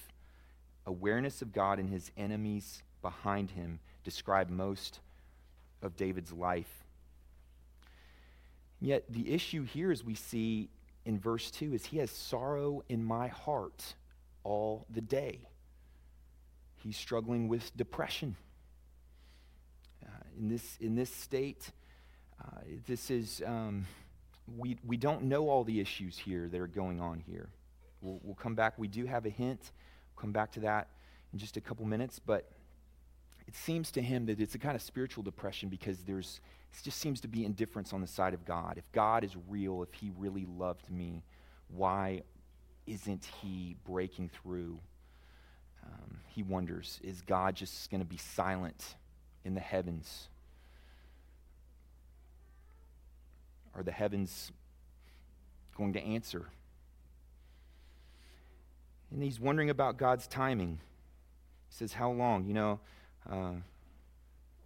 awareness 0.84 1.40
of 1.40 1.52
God 1.52 1.78
and 1.78 1.88
his 1.88 2.10
enemies' 2.16 2.82
behind 3.02 3.52
him 3.52 3.78
describe 4.04 4.50
most 4.50 5.00
of 5.82 5.96
David's 5.96 6.32
life. 6.32 6.84
Yet 8.80 9.04
the 9.08 9.32
issue 9.32 9.64
here, 9.64 9.90
as 9.90 10.04
we 10.04 10.14
see 10.14 10.68
in 11.04 11.18
verse 11.18 11.50
2, 11.50 11.74
is 11.74 11.86
he 11.86 11.98
has 11.98 12.10
sorrow 12.10 12.82
in 12.88 13.04
my 13.04 13.28
heart 13.28 13.94
all 14.42 14.86
the 14.90 15.00
day. 15.00 15.48
He's 16.76 16.96
struggling 16.96 17.48
with 17.48 17.74
depression. 17.76 18.36
Uh, 20.04 20.10
in, 20.38 20.48
this, 20.48 20.76
in 20.80 20.94
this 20.96 21.10
state, 21.10 21.70
uh, 22.42 22.60
this 22.86 23.10
is, 23.10 23.42
um, 23.46 23.86
we, 24.58 24.76
we 24.86 24.98
don't 24.98 25.22
know 25.22 25.48
all 25.48 25.64
the 25.64 25.80
issues 25.80 26.18
here 26.18 26.48
that 26.48 26.60
are 26.60 26.66
going 26.66 27.00
on 27.00 27.20
here. 27.20 27.48
We'll, 28.02 28.20
we'll 28.22 28.34
come 28.34 28.54
back. 28.54 28.74
We 28.76 28.88
do 28.88 29.06
have 29.06 29.24
a 29.24 29.30
hint. 29.30 29.60
We'll 30.14 30.20
come 30.20 30.32
back 30.32 30.52
to 30.52 30.60
that 30.60 30.88
in 31.32 31.38
just 31.38 31.56
a 31.56 31.60
couple 31.60 31.86
minutes. 31.86 32.18
But 32.18 32.50
it 33.46 33.54
seems 33.54 33.90
to 33.92 34.02
him 34.02 34.26
that 34.26 34.40
it's 34.40 34.54
a 34.54 34.58
kind 34.58 34.74
of 34.74 34.82
spiritual 34.82 35.22
depression 35.22 35.68
because 35.68 36.02
there's 36.04 36.40
just 36.82 36.98
seems 36.98 37.20
to 37.20 37.28
be 37.28 37.44
indifference 37.44 37.92
on 37.92 38.00
the 38.00 38.06
side 38.06 38.34
of 38.34 38.44
God. 38.44 38.78
If 38.78 38.90
God 38.92 39.22
is 39.22 39.36
real, 39.48 39.82
if 39.82 39.92
he 39.92 40.10
really 40.18 40.44
loved 40.44 40.90
me, 40.90 41.22
why 41.68 42.22
isn't 42.86 43.24
he 43.40 43.76
breaking 43.84 44.30
through? 44.30 44.78
Um, 45.84 46.18
he 46.26 46.42
wonders, 46.42 46.98
is 47.02 47.20
God 47.20 47.54
just 47.54 47.90
going 47.90 48.00
to 48.00 48.06
be 48.06 48.16
silent 48.16 48.96
in 49.44 49.54
the 49.54 49.60
heavens? 49.60 50.28
Are 53.74 53.82
the 53.82 53.92
heavens 53.92 54.50
going 55.76 55.92
to 55.92 56.00
answer? 56.00 56.46
And 59.10 59.22
he's 59.22 59.38
wondering 59.38 59.70
about 59.70 59.96
God's 59.96 60.26
timing. 60.26 60.80
He 61.68 61.76
says, 61.76 61.92
How 61.92 62.10
long? 62.10 62.46
You 62.46 62.54
know, 62.54 62.80
uh, 63.30 63.52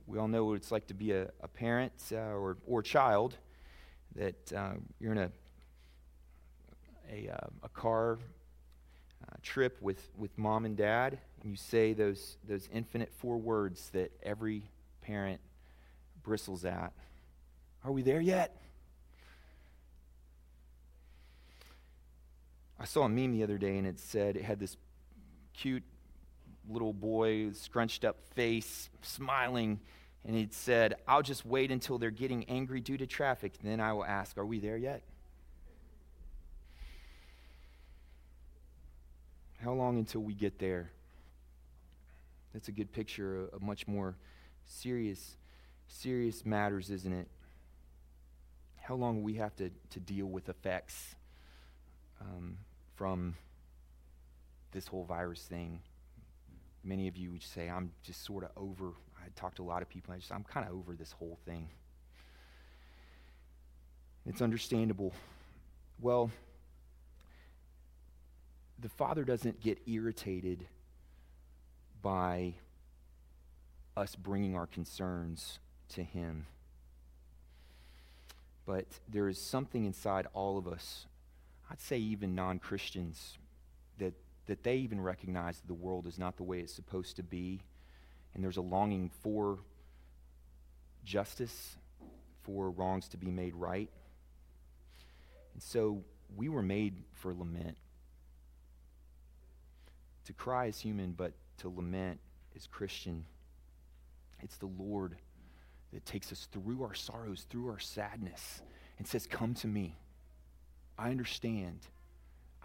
we 0.06 0.18
all 0.18 0.28
know 0.28 0.44
what 0.44 0.54
it's 0.54 0.72
like 0.72 0.86
to 0.88 0.94
be 0.94 1.12
a, 1.12 1.28
a 1.42 1.48
parent 1.48 1.92
uh, 2.12 2.16
or, 2.16 2.56
or 2.66 2.82
child, 2.82 3.36
that 4.16 4.52
uh, 4.52 4.72
you're 4.98 5.12
in 5.12 5.18
a, 5.18 5.30
a, 7.12 7.30
uh, 7.30 7.48
a 7.62 7.68
car 7.68 8.18
uh, 9.22 9.36
trip 9.42 9.76
with, 9.80 10.10
with 10.16 10.36
mom 10.38 10.64
and 10.64 10.76
dad, 10.76 11.18
and 11.42 11.50
you 11.50 11.56
say 11.56 11.92
those, 11.92 12.36
those 12.48 12.68
infinite 12.72 13.12
four 13.12 13.36
words 13.36 13.90
that 13.90 14.10
every 14.22 14.62
parent 15.02 15.40
bristles 16.22 16.64
at. 16.64 16.92
Are 17.84 17.92
we 17.92 18.02
there 18.02 18.20
yet? 18.20 18.56
I 22.80 22.84
saw 22.84 23.02
a 23.04 23.08
meme 23.08 23.32
the 23.32 23.42
other 23.42 23.58
day 23.58 23.76
and 23.76 23.86
it 23.86 23.98
said 23.98 24.36
it 24.36 24.44
had 24.44 24.60
this 24.60 24.76
cute 25.52 25.82
little 26.68 26.92
boy, 26.92 27.52
scrunched 27.52 28.04
up 28.04 28.16
face, 28.34 28.90
smiling, 29.02 29.80
and 30.24 30.36
it 30.36 30.52
said, 30.52 30.96
I'll 31.06 31.22
just 31.22 31.46
wait 31.46 31.70
until 31.70 31.98
they're 31.98 32.10
getting 32.10 32.44
angry 32.44 32.80
due 32.80 32.98
to 32.98 33.06
traffic, 33.06 33.54
then 33.62 33.80
I 33.80 33.92
will 33.92 34.04
ask, 34.04 34.36
Are 34.36 34.46
we 34.46 34.58
there 34.58 34.76
yet? 34.76 35.02
How 39.62 39.72
long 39.72 39.98
until 39.98 40.20
we 40.20 40.34
get 40.34 40.58
there? 40.58 40.90
That's 42.52 42.68
a 42.68 42.72
good 42.72 42.92
picture 42.92 43.48
of 43.52 43.62
much 43.62 43.86
more 43.86 44.16
serious, 44.66 45.36
serious 45.88 46.46
matters, 46.46 46.90
isn't 46.90 47.12
it? 47.12 47.28
How 48.76 48.94
long 48.94 49.22
we 49.22 49.34
have 49.34 49.54
to, 49.56 49.70
to 49.90 50.00
deal 50.00 50.26
with 50.26 50.48
effects 50.48 51.14
um, 52.20 52.58
from 52.94 53.36
this 54.72 54.86
whole 54.86 55.04
virus 55.04 55.42
thing? 55.42 55.80
Many 56.84 57.08
of 57.08 57.16
you 57.16 57.32
would 57.32 57.42
say, 57.42 57.68
I'm 57.68 57.92
just 58.02 58.24
sort 58.24 58.44
of 58.44 58.50
over. 58.56 58.92
I 59.18 59.28
talked 59.36 59.56
to 59.56 59.62
a 59.62 59.64
lot 59.64 59.82
of 59.82 59.88
people, 59.88 60.14
I 60.14 60.18
just, 60.18 60.32
I'm 60.32 60.44
kind 60.44 60.66
of 60.66 60.74
over 60.74 60.94
this 60.94 61.12
whole 61.12 61.38
thing. 61.44 61.68
It's 64.26 64.42
understandable. 64.42 65.12
Well, 66.00 66.30
the 68.78 68.88
Father 68.88 69.24
doesn't 69.24 69.60
get 69.60 69.78
irritated 69.86 70.66
by 72.02 72.54
us 73.96 74.14
bringing 74.14 74.54
our 74.54 74.66
concerns 74.66 75.58
to 75.90 76.02
Him. 76.02 76.46
But 78.66 78.86
there 79.08 79.28
is 79.28 79.40
something 79.40 79.84
inside 79.84 80.26
all 80.34 80.58
of 80.58 80.68
us, 80.68 81.06
I'd 81.70 81.80
say 81.80 81.98
even 81.98 82.34
non 82.34 82.58
Christians, 82.58 83.38
that 83.98 84.14
that 84.48 84.64
they 84.64 84.76
even 84.76 85.00
recognize 85.00 85.60
that 85.60 85.68
the 85.68 85.74
world 85.74 86.06
is 86.06 86.18
not 86.18 86.36
the 86.36 86.42
way 86.42 86.58
it's 86.58 86.74
supposed 86.74 87.16
to 87.16 87.22
be. 87.22 87.60
And 88.34 88.42
there's 88.42 88.56
a 88.56 88.62
longing 88.62 89.10
for 89.22 89.58
justice, 91.04 91.76
for 92.42 92.70
wrongs 92.70 93.08
to 93.08 93.16
be 93.16 93.30
made 93.30 93.54
right. 93.54 93.90
And 95.52 95.62
so 95.62 96.02
we 96.34 96.48
were 96.48 96.62
made 96.62 97.04
for 97.12 97.32
lament. 97.34 97.76
To 100.26 100.32
cry 100.32 100.66
is 100.66 100.78
human, 100.78 101.12
but 101.12 101.32
to 101.58 101.68
lament 101.68 102.20
is 102.54 102.66
Christian. 102.66 103.24
It's 104.40 104.56
the 104.56 104.66
Lord 104.66 105.16
that 105.92 106.06
takes 106.06 106.32
us 106.32 106.48
through 106.52 106.82
our 106.84 106.94
sorrows, 106.94 107.46
through 107.48 107.68
our 107.68 107.78
sadness, 107.78 108.62
and 108.98 109.06
says, 109.06 109.26
Come 109.26 109.54
to 109.54 109.66
me. 109.66 109.96
I 110.98 111.10
understand. 111.10 111.80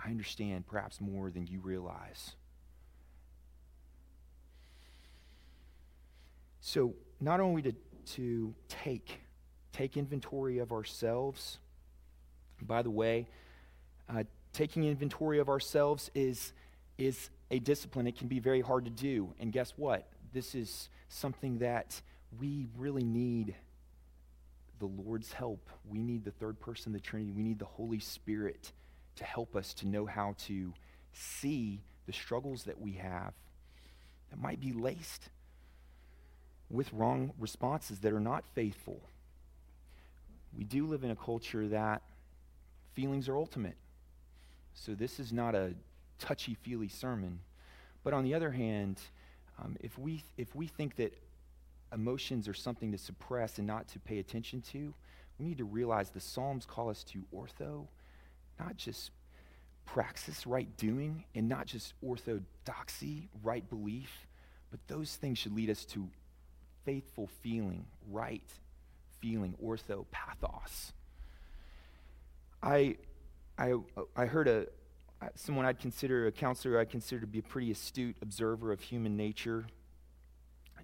I 0.02 0.10
understand 0.10 0.68
perhaps 0.68 1.02
more 1.02 1.30
than 1.30 1.48
you 1.48 1.60
realize. 1.60 2.36
So, 6.62 6.94
not 7.20 7.40
only 7.40 7.62
to, 7.64 7.74
to 8.14 8.54
take, 8.70 9.20
take 9.74 9.98
inventory 9.98 10.60
of 10.60 10.72
ourselves, 10.72 11.60
by 12.62 12.82
the 12.82 12.90
way, 12.90 13.28
uh, 14.10 14.24
taking 14.54 14.86
inventory 14.86 15.40
of 15.40 15.50
ourselves 15.50 16.10
is, 16.16 16.54
is 16.98 17.30
a 17.52 17.60
discipline. 17.60 18.08
It 18.08 18.18
can 18.18 18.28
be 18.28 18.40
very 18.40 18.62
hard 18.62 18.86
to 18.86 18.92
do. 18.92 19.34
And 19.40 19.52
guess 19.52 19.74
what? 19.76 20.08
This 20.32 20.56
is 20.56 20.90
something 21.10 21.60
that 21.60 22.02
we 22.40 22.68
really 22.78 23.04
need 23.04 23.56
the 24.80 24.86
Lord's 24.86 25.34
help. 25.34 25.70
We 25.88 26.02
need 26.02 26.26
the 26.26 26.32
third 26.32 26.60
person 26.60 26.96
of 26.96 27.02
the 27.02 27.08
Trinity. 27.08 27.32
We 27.32 27.44
need 27.44 27.60
the 27.60 27.66
Holy 27.66 28.00
Spirit 28.00 28.72
to 29.16 29.24
help 29.24 29.56
us 29.56 29.74
to 29.76 29.88
know 29.88 30.06
how 30.06 30.36
to 30.46 30.74
see 31.14 31.82
the 32.06 32.14
struggles 32.14 32.64
that 32.64 32.80
we 32.80 32.94
have 32.94 33.34
that 34.30 34.42
might 34.42 34.60
be 34.60 34.74
laced 34.74 35.30
with 36.70 36.92
wrong 36.92 37.32
responses 37.40 38.00
that 38.00 38.12
are 38.12 38.20
not 38.20 38.44
faithful. 38.56 39.02
We 40.58 40.64
do 40.64 40.88
live 40.88 41.04
in 41.04 41.12
a 41.12 41.16
culture 41.16 41.68
that 41.68 42.02
feelings 42.94 43.30
are 43.30 43.38
ultimate. 43.38 43.76
So 44.74 44.96
this 44.96 45.20
is 45.20 45.32
not 45.32 45.56
a 45.56 45.74
touchy 46.20 46.56
feely 46.56 46.88
sermon. 46.88 47.40
But 48.04 48.14
on 48.14 48.24
the 48.24 48.34
other 48.34 48.52
hand, 48.52 49.00
um, 49.64 49.78
if, 49.82 49.98
we, 49.98 50.24
if 50.38 50.56
we 50.56 50.68
think 50.68 50.96
that 50.98 51.14
emotions 51.94 52.48
are 52.48 52.54
something 52.54 52.92
to 52.92 52.98
suppress 52.98 53.60
and 53.60 53.68
not 53.68 53.88
to 53.90 54.00
pay 54.00 54.20
attention 54.20 54.62
to, 54.74 54.94
we 55.38 55.46
need 55.46 55.58
to 55.60 55.64
realize 55.64 56.10
the 56.10 56.20
Psalms 56.20 56.66
call 56.66 56.90
us 56.90 57.04
to 57.06 57.24
ortho 57.36 57.86
not 58.60 58.78
just 58.78 59.12
praxis, 59.86 60.48
right 60.48 60.76
doing, 60.78 61.24
and 61.36 61.48
not 61.50 61.66
just 61.66 61.94
orthodoxy, 62.02 63.30
right 63.44 63.68
belief, 63.70 64.28
but 64.72 64.80
those 64.88 65.16
things 65.16 65.38
should 65.38 65.56
lead 65.56 65.70
us 65.70 65.86
to 65.86 66.10
faithful 66.86 67.28
feeling, 67.42 67.86
right 68.10 68.44
feeling, 69.20 69.56
ortho, 69.64 70.06
pathos. 70.12 70.94
I, 72.62 72.98
I, 73.58 73.76
I 74.16 74.26
heard 74.26 74.48
a, 74.48 74.68
someone 75.36 75.66
I'd 75.66 75.80
consider 75.80 76.28
a 76.28 76.32
counselor 76.32 76.80
I'd 76.80 76.90
consider 76.90 77.22
to 77.22 77.28
be 77.28 77.40
a 77.40 77.44
pretty 77.44 77.72
astute 77.72 78.18
observer 78.22 78.72
of 78.72 78.82
human 78.82 79.16
nature. 79.16 79.66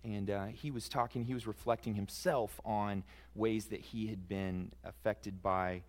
And 0.03 0.29
uh, 0.29 0.45
he 0.47 0.71
was 0.71 0.87
talking, 0.87 1.25
he 1.25 1.33
was 1.33 1.45
reflecting 1.45 1.95
himself 1.95 2.59
on 2.63 3.03
ways 3.35 3.65
that 3.65 3.81
he 3.81 4.07
had 4.07 4.29
been 4.29 4.71
affected 4.83 5.41
by 5.41 5.81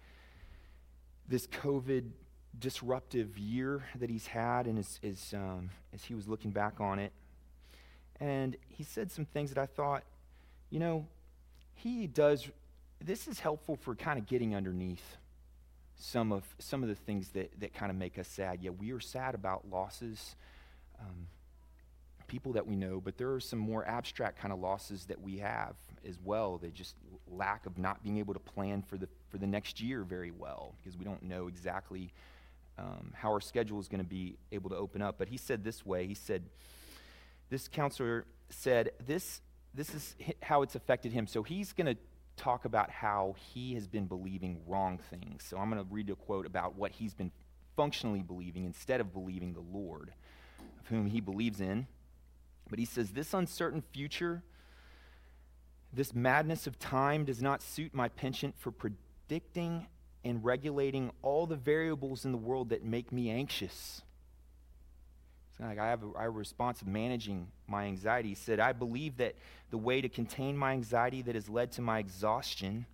this 1.31 1.47
COVID 1.47 2.11
disruptive 2.59 3.39
year 3.39 3.85
that 3.95 4.11
he's 4.11 4.27
had 4.27 4.67
and 4.67 4.79
as, 4.79 4.99
as, 5.03 5.33
um, 5.33 5.71
as 5.95 6.03
he 6.05 6.15
was 6.15 6.29
looking 6.29 6.51
back 6.51 6.81
on 6.81 6.99
it. 6.99 7.13
And 8.19 8.57
he 8.69 8.83
said 8.83 9.11
some 9.11 9.25
things 9.25 9.51
that 9.51 9.59
I 9.59 9.67
thought, 9.67 10.03
you 10.69 10.81
know, 10.81 11.07
he 11.73 12.09
does, 12.09 12.51
this 13.03 13.29
is 13.29 13.39
helpful 13.39 13.77
for 13.77 13.95
kind 13.95 14.19
of 14.19 14.27
getting 14.27 14.55
underneath 14.55 15.17
some 15.95 16.33
of, 16.33 16.43
some 16.59 16.83
of 16.83 16.89
the 16.89 16.95
things 16.97 17.29
that, 17.31 17.53
that 17.61 17.73
kind 17.75 17.91
of 17.91 17.97
make 17.97 18.19
us 18.19 18.27
sad. 18.27 18.59
Yeah, 18.61 18.71
we 18.71 18.91
are 18.93 19.01
sad 19.01 19.35
about 19.37 19.71
losses, 19.71 20.35
um, 21.01 21.29
people 22.27 22.53
that 22.53 22.67
we 22.67 22.75
know, 22.75 23.01
but 23.01 23.17
there 23.17 23.33
are 23.33 23.41
some 23.41 23.59
more 23.59 23.87
abstract 23.87 24.39
kind 24.39 24.53
of 24.53 24.59
losses 24.59 25.07
that 25.07 25.21
we 25.21 25.39
have 25.39 25.77
as 26.07 26.19
well. 26.23 26.59
They 26.59 26.71
just 26.71 26.97
lack 27.29 27.67
of 27.67 27.79
not 27.79 28.03
being 28.03 28.19
able 28.19 28.35
to 28.35 28.41
plan 28.41 28.83
for 28.83 28.99
the 28.99 29.09
for 29.31 29.39
the 29.39 29.47
next 29.47 29.81
year 29.81 30.03
very 30.03 30.31
well 30.31 30.75
because 30.79 30.99
we 30.99 31.05
don't 31.05 31.23
know 31.23 31.47
exactly 31.47 32.13
um, 32.79 33.13
how 33.15 33.31
our 33.31 33.41
schedule 33.41 33.81
is 33.81 33.89
going 33.89 34.03
to 34.03 34.09
be 34.09 34.37
able 34.53 34.71
to 34.71 34.77
open 34.77 35.03
up. 35.03 35.17
But 35.19 35.29
he 35.29 35.37
said 35.37 35.65
this 35.65 35.85
way. 35.87 36.07
He 36.07 36.15
said, 36.15 36.45
"This 37.49 37.69
counselor 37.69 38.27
said 38.51 38.91
this, 39.05 39.41
this 39.75 39.95
is 39.95 40.17
how 40.43 40.63
it's 40.63 40.75
affected 40.75 41.13
him. 41.13 41.27
So 41.27 41.43
he's 41.43 41.73
going 41.73 41.87
to 41.87 41.97
talk 42.37 42.65
about 42.65 42.91
how 42.91 43.37
he 43.53 43.75
has 43.75 43.87
been 43.87 44.07
believing 44.07 44.61
wrong 44.67 44.99
things. 44.99 45.45
So 45.45 45.59
I'm 45.59 45.71
going 45.71 45.83
to 45.83 45.93
read 45.93 46.11
a 46.11 46.17
quote 46.17 46.47
about 46.47 46.77
what 46.77 46.93
he's 46.93 47.15
been 47.15 47.31
functionally 47.77 48.23
believing 48.23 48.65
instead 48.65 49.01
of 49.01 49.13
believing 49.13 49.53
the 49.53 49.61
Lord, 49.61 50.13
of 50.81 50.89
whom 50.89 51.07
he 51.07 51.21
believes 51.21 51.61
in. 51.61 51.87
But 52.69 52.79
he 52.79 52.85
says, 52.85 53.11
This 53.11 53.35
uncertain 53.35 53.83
future, 53.93 54.43
this 55.93 56.15
madness 56.15 56.67
of 56.67 56.79
time 56.79 57.25
does 57.25 57.43
not 57.43 57.63
suit 57.63 57.95
my 57.95 58.09
penchant 58.09 58.55
for 58.59 58.71
predicting 58.71 59.10
and 60.25 60.45
regulating 60.45 61.11
all 61.23 61.47
the 61.47 61.57
variables 61.57 62.25
in 62.25 62.33
the 62.33 62.39
world 62.39 62.71
that 62.71 62.85
make 62.85 63.13
me 63.13 63.31
anxious. 63.31 64.03
It's 65.51 65.61
like 65.61 65.79
I 65.79 65.89
have, 65.89 66.03
a, 66.03 66.11
I 66.19 66.23
have 66.23 66.35
a 66.35 66.39
response 66.39 66.83
of 66.83 66.89
managing 66.89 67.49
my 67.67 67.85
anxiety. 67.85 68.31
He 68.31 68.35
said, 68.35 68.61
I 68.61 68.73
believe 68.73 69.17
that 69.19 69.37
the 69.71 69.79
way 69.79 70.01
to 70.01 70.09
contain 70.09 70.57
my 70.57 70.73
anxiety 70.73 71.23
that 71.23 71.35
has 71.35 71.49
led 71.49 71.73
to 71.73 71.83
my 71.83 71.99
exhaustion, 71.99 72.87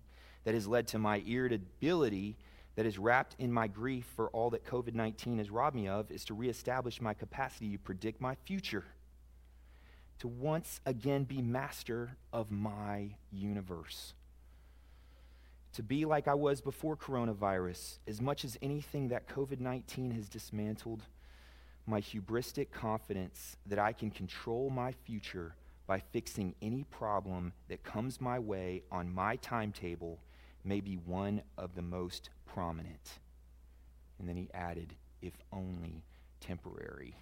that 0.43 0.53
has 0.53 0.67
led 0.67 0.87
to 0.89 0.99
my 0.99 1.17
irritability, 1.25 2.37
that 2.75 2.85
is 2.85 2.97
wrapped 2.97 3.35
in 3.39 3.51
my 3.51 3.67
grief 3.67 4.05
for 4.15 4.29
all 4.29 4.51
that 4.51 4.65
COVID 4.65 4.93
19 4.93 5.39
has 5.39 5.49
robbed 5.49 5.75
me 5.75 5.87
of, 5.87 6.11
is 6.11 6.23
to 6.25 6.33
reestablish 6.33 7.01
my 7.01 7.13
capacity 7.13 7.71
to 7.71 7.79
predict 7.79 8.21
my 8.21 8.35
future, 8.45 8.85
to 10.19 10.27
once 10.27 10.79
again 10.85 11.23
be 11.23 11.41
master 11.41 12.15
of 12.31 12.51
my 12.51 13.15
universe 13.31 14.13
to 15.77 15.83
be 15.83 16.05
like 16.05 16.27
I 16.27 16.33
was 16.33 16.59
before 16.59 16.97
coronavirus, 16.97 17.99
as 18.07 18.19
much 18.19 18.43
as 18.43 18.57
anything 18.63 19.09
that 19.09 19.27
COVID 19.27 19.59
19 19.59 20.09
has 20.09 20.27
dismantled 20.27 21.03
my 21.85 22.01
hubristic 22.01 22.71
confidence 22.71 23.57
that 23.67 23.77
I 23.77 23.93
can 23.93 24.09
control 24.09 24.71
my 24.71 24.91
future 24.91 25.53
by 25.85 25.99
fixing 25.99 26.55
any 26.63 26.83
problem 26.89 27.53
that 27.67 27.83
comes 27.83 28.19
my 28.19 28.39
way 28.39 28.81
on 28.91 29.13
my 29.13 29.35
timetable 29.35 30.17
may 30.63 30.81
be 30.81 30.95
one 30.95 31.43
of 31.59 31.75
the 31.75 31.83
most 31.83 32.31
prominent. 32.47 33.19
And 34.17 34.27
then 34.27 34.35
he 34.35 34.49
added, 34.55 34.95
if 35.21 35.33
only 35.53 36.01
temporary. 36.39 37.13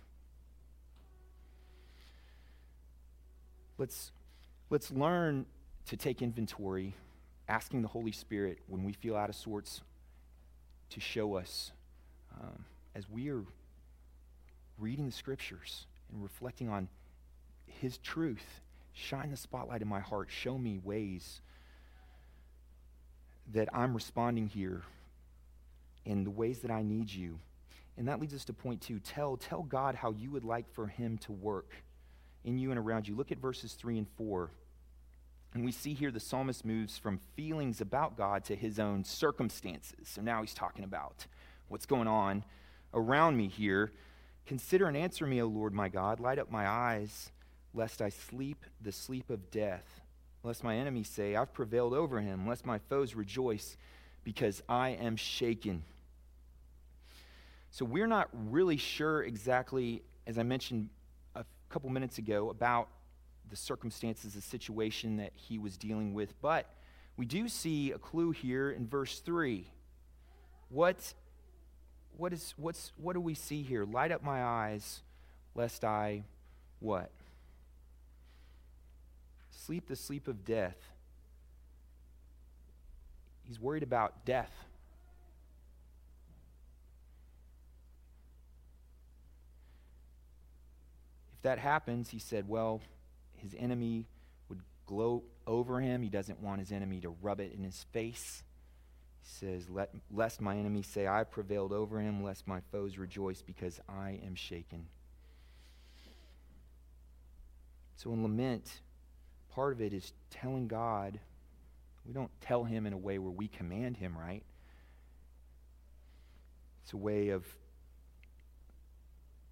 Let's, 3.77 4.13
let's 4.69 4.91
learn 4.91 5.45
to 5.87 5.97
take 5.97 6.21
inventory 6.21 6.95
asking 7.47 7.81
the 7.81 7.87
Holy 7.87 8.11
Spirit 8.11 8.59
when 8.67 8.83
we 8.83 8.93
feel 8.93 9.15
out 9.15 9.29
of 9.29 9.35
sorts 9.35 9.81
to 10.89 10.99
show 10.99 11.35
us 11.35 11.71
um, 12.39 12.65
as 12.95 13.09
we 13.09 13.29
are 13.29 13.43
reading 14.77 15.05
the 15.05 15.11
scriptures 15.11 15.85
and 16.11 16.21
reflecting 16.21 16.69
on 16.69 16.87
His 17.65 17.97
truth. 17.97 18.61
Shine 18.93 19.31
the 19.31 19.37
spotlight 19.37 19.81
in 19.81 19.87
my 19.87 19.99
heart. 19.99 20.29
Show 20.31 20.57
me 20.57 20.79
ways 20.83 21.41
that 23.53 23.67
I'm 23.73 23.93
responding 23.93 24.47
here 24.47 24.83
in 26.05 26.23
the 26.23 26.29
ways 26.29 26.59
that 26.59 26.71
I 26.71 26.81
need 26.81 27.11
you. 27.11 27.39
And 27.97 28.07
that 28.07 28.19
leads 28.19 28.33
us 28.33 28.45
to 28.45 28.53
point 28.53 28.81
two. 28.81 28.99
Tell, 28.99 29.37
tell 29.37 29.63
God 29.63 29.95
how 29.95 30.11
you 30.11 30.31
would 30.31 30.43
like 30.43 30.69
for 30.73 30.87
Him 30.87 31.17
to 31.19 31.31
work 31.31 31.71
in 32.43 32.57
you 32.57 32.71
and 32.71 32.79
around 32.79 33.07
you. 33.07 33.15
Look 33.15 33.31
at 33.31 33.39
verses 33.39 33.73
3 33.73 33.97
and 33.97 34.07
4. 34.17 34.51
And 35.55 35.63
we 35.63 35.71
see 35.71 35.93
here 35.93 36.11
the 36.11 36.19
psalmist 36.19 36.65
moves 36.65 36.97
from 36.97 37.17
feelings 37.37 37.79
about 37.79 38.17
God 38.17 38.43
to 38.43 38.57
his 38.57 38.77
own 38.77 39.05
circumstances. 39.05 40.09
So 40.09 40.21
now 40.21 40.41
he's 40.41 40.53
talking 40.53 40.83
about 40.83 41.25
what's 41.69 41.85
going 41.85 42.09
on 42.09 42.43
around 42.93 43.37
me 43.37 43.47
here. 43.47 43.93
Consider 44.45 44.87
and 44.87 44.97
answer 44.97 45.25
me, 45.25 45.41
O 45.41 45.47
Lord 45.47 45.73
my 45.73 45.87
God. 45.87 46.19
Light 46.19 46.39
up 46.39 46.51
my 46.51 46.67
eyes, 46.67 47.31
lest 47.73 48.01
I 48.01 48.09
sleep 48.09 48.65
the 48.81 48.91
sleep 48.91 49.29
of 49.29 49.49
death. 49.49 50.01
Lest 50.43 50.61
my 50.61 50.75
enemies 50.75 51.07
say, 51.07 51.37
I've 51.37 51.53
prevailed 51.53 51.93
over 51.93 52.19
him. 52.19 52.45
Lest 52.45 52.65
my 52.65 52.77
foes 52.77 53.15
rejoice, 53.15 53.77
because 54.25 54.61
I 54.67 54.89
am 54.89 55.15
shaken. 55.15 55.83
So 57.71 57.85
we're 57.85 58.07
not 58.07 58.27
really 58.33 58.77
sure 58.77 59.23
exactly, 59.23 60.01
as 60.27 60.37
I 60.37 60.43
mentioned 60.43 60.89
a 61.33 61.45
couple 61.69 61.89
minutes 61.89 62.17
ago, 62.17 62.49
about 62.49 62.89
the 63.49 63.55
circumstances, 63.55 64.33
the 64.33 64.41
situation 64.41 65.17
that 65.17 65.31
he 65.35 65.57
was 65.57 65.77
dealing 65.77 66.13
with. 66.13 66.33
But 66.41 66.67
we 67.17 67.25
do 67.25 67.47
see 67.47 67.91
a 67.91 67.97
clue 67.97 68.31
here 68.31 68.71
in 68.71 68.87
verse 68.87 69.19
3. 69.19 69.65
What, 70.69 71.13
what, 72.17 72.33
is, 72.33 72.53
what's, 72.57 72.91
what 72.97 73.13
do 73.13 73.21
we 73.21 73.33
see 73.33 73.61
here? 73.61 73.85
Light 73.85 74.11
up 74.11 74.23
my 74.23 74.43
eyes, 74.43 75.01
lest 75.53 75.83
I 75.83 76.23
what? 76.79 77.09
Sleep 79.51 79.87
the 79.87 79.95
sleep 79.95 80.27
of 80.27 80.43
death. 80.45 80.77
He's 83.43 83.59
worried 83.59 83.83
about 83.83 84.25
death. 84.25 84.51
If 91.35 91.41
that 91.43 91.59
happens, 91.59 92.09
he 92.09 92.19
said, 92.19 92.49
well, 92.49 92.81
his 93.37 93.55
enemy 93.57 94.07
would 94.49 94.61
gloat 94.85 95.23
over 95.47 95.79
him. 95.79 96.01
He 96.01 96.09
doesn't 96.09 96.41
want 96.41 96.59
his 96.59 96.71
enemy 96.71 96.99
to 97.01 97.15
rub 97.21 97.39
it 97.39 97.53
in 97.55 97.63
his 97.63 97.85
face. 97.91 98.43
He 99.21 99.29
says, 99.45 99.69
Let, 99.69 99.89
Lest 100.11 100.41
my 100.41 100.57
enemy 100.57 100.81
say, 100.81 101.07
I 101.07 101.23
prevailed 101.23 101.73
over 101.73 101.99
him, 101.99 102.23
lest 102.23 102.47
my 102.47 102.61
foes 102.71 102.97
rejoice, 102.97 103.41
because 103.41 103.79
I 103.87 104.19
am 104.25 104.35
shaken. 104.35 104.87
So 107.97 108.11
in 108.11 108.21
lament, 108.21 108.81
part 109.53 109.73
of 109.73 109.81
it 109.81 109.93
is 109.93 110.13
telling 110.29 110.67
God, 110.67 111.19
we 112.05 112.13
don't 112.13 112.31
tell 112.41 112.63
him 112.63 112.85
in 112.85 112.93
a 112.93 112.97
way 112.97 113.17
where 113.17 113.31
we 113.31 113.47
command 113.47 113.97
him, 113.97 114.17
right? 114.17 114.43
It's 116.83 116.93
a 116.93 116.97
way 116.97 117.29
of 117.29 117.45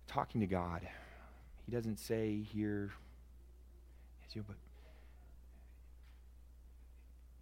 talking 0.06 0.42
to 0.42 0.48
God. 0.48 0.82
He 1.66 1.72
doesn't 1.72 1.98
say 1.98 2.42
here, 2.42 2.92
you, 4.36 4.44
but 4.48 4.56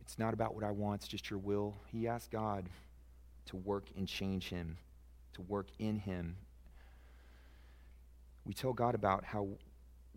it's 0.01 0.19
not 0.19 0.33
about 0.33 0.53
what 0.55 0.63
I 0.63 0.71
want, 0.71 1.01
it's 1.01 1.07
just 1.07 1.29
your 1.29 1.39
will. 1.39 1.75
He 1.91 2.07
asked 2.07 2.31
God 2.31 2.69
to 3.45 3.55
work 3.55 3.85
and 3.95 4.07
change 4.07 4.49
him, 4.49 4.77
to 5.33 5.41
work 5.41 5.67
in 5.79 5.97
him. 5.97 6.35
We 8.45 8.53
tell 8.53 8.73
God 8.73 8.95
about 8.95 9.23
how 9.23 9.47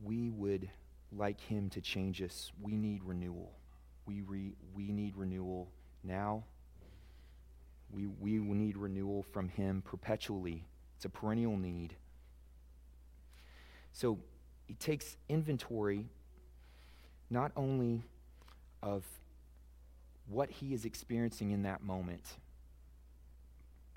we 0.03 0.31
would 0.31 0.69
like 1.13 1.41
him 1.41 1.71
to 1.71 1.81
change 1.81 2.23
us. 2.23 2.51
We 2.61 2.77
need 2.77 3.03
renewal. 3.05 3.53
We, 4.07 4.23
re, 4.23 4.53
we 4.75 4.91
need 4.91 5.17
renewal 5.17 5.71
now. 6.03 6.45
We, 7.91 8.07
we 8.07 8.39
need 8.39 8.77
renewal 8.77 9.23
from 9.23 9.49
him 9.49 9.83
perpetually. 9.85 10.65
It's 10.97 11.05
a 11.05 11.09
perennial 11.09 11.57
need. 11.57 11.95
So 13.93 14.19
he 14.67 14.75
takes 14.75 15.17
inventory 15.29 16.09
not 17.31 17.53
only 17.57 18.03
of 18.83 19.05
what 20.29 20.51
he 20.51 20.75
is 20.75 20.85
experiencing 20.85 21.51
in 21.51 21.63
that 21.63 21.83
moment, 21.83 22.37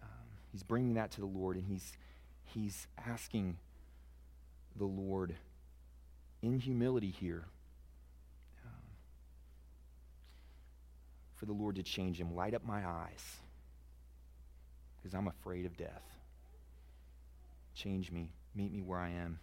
um, 0.02 0.08
he's 0.52 0.64
bringing 0.64 0.96
that 0.96 1.12
to 1.12 1.20
the 1.22 1.28
Lord 1.28 1.56
and 1.56 1.66
he's, 1.66 1.94
he's 2.44 2.88
asking 3.06 3.58
the 4.76 4.86
Lord 4.86 5.36
in 6.42 6.60
humility 6.60 7.10
here 7.10 7.46
um, 8.66 8.72
for 11.36 11.46
the 11.46 11.54
Lord 11.54 11.76
to 11.76 11.84
change 11.84 12.20
him. 12.20 12.36
Light 12.36 12.54
up 12.54 12.66
my 12.66 12.86
eyes 12.86 13.38
because 14.98 15.14
I'm 15.14 15.28
afraid 15.28 15.66
of 15.66 15.78
death. 15.78 16.04
Change 17.74 18.12
me, 18.12 18.30
meet 18.56 18.72
me 18.72 18.82
where 18.82 19.00
I 19.00 19.10
am. 19.10 19.40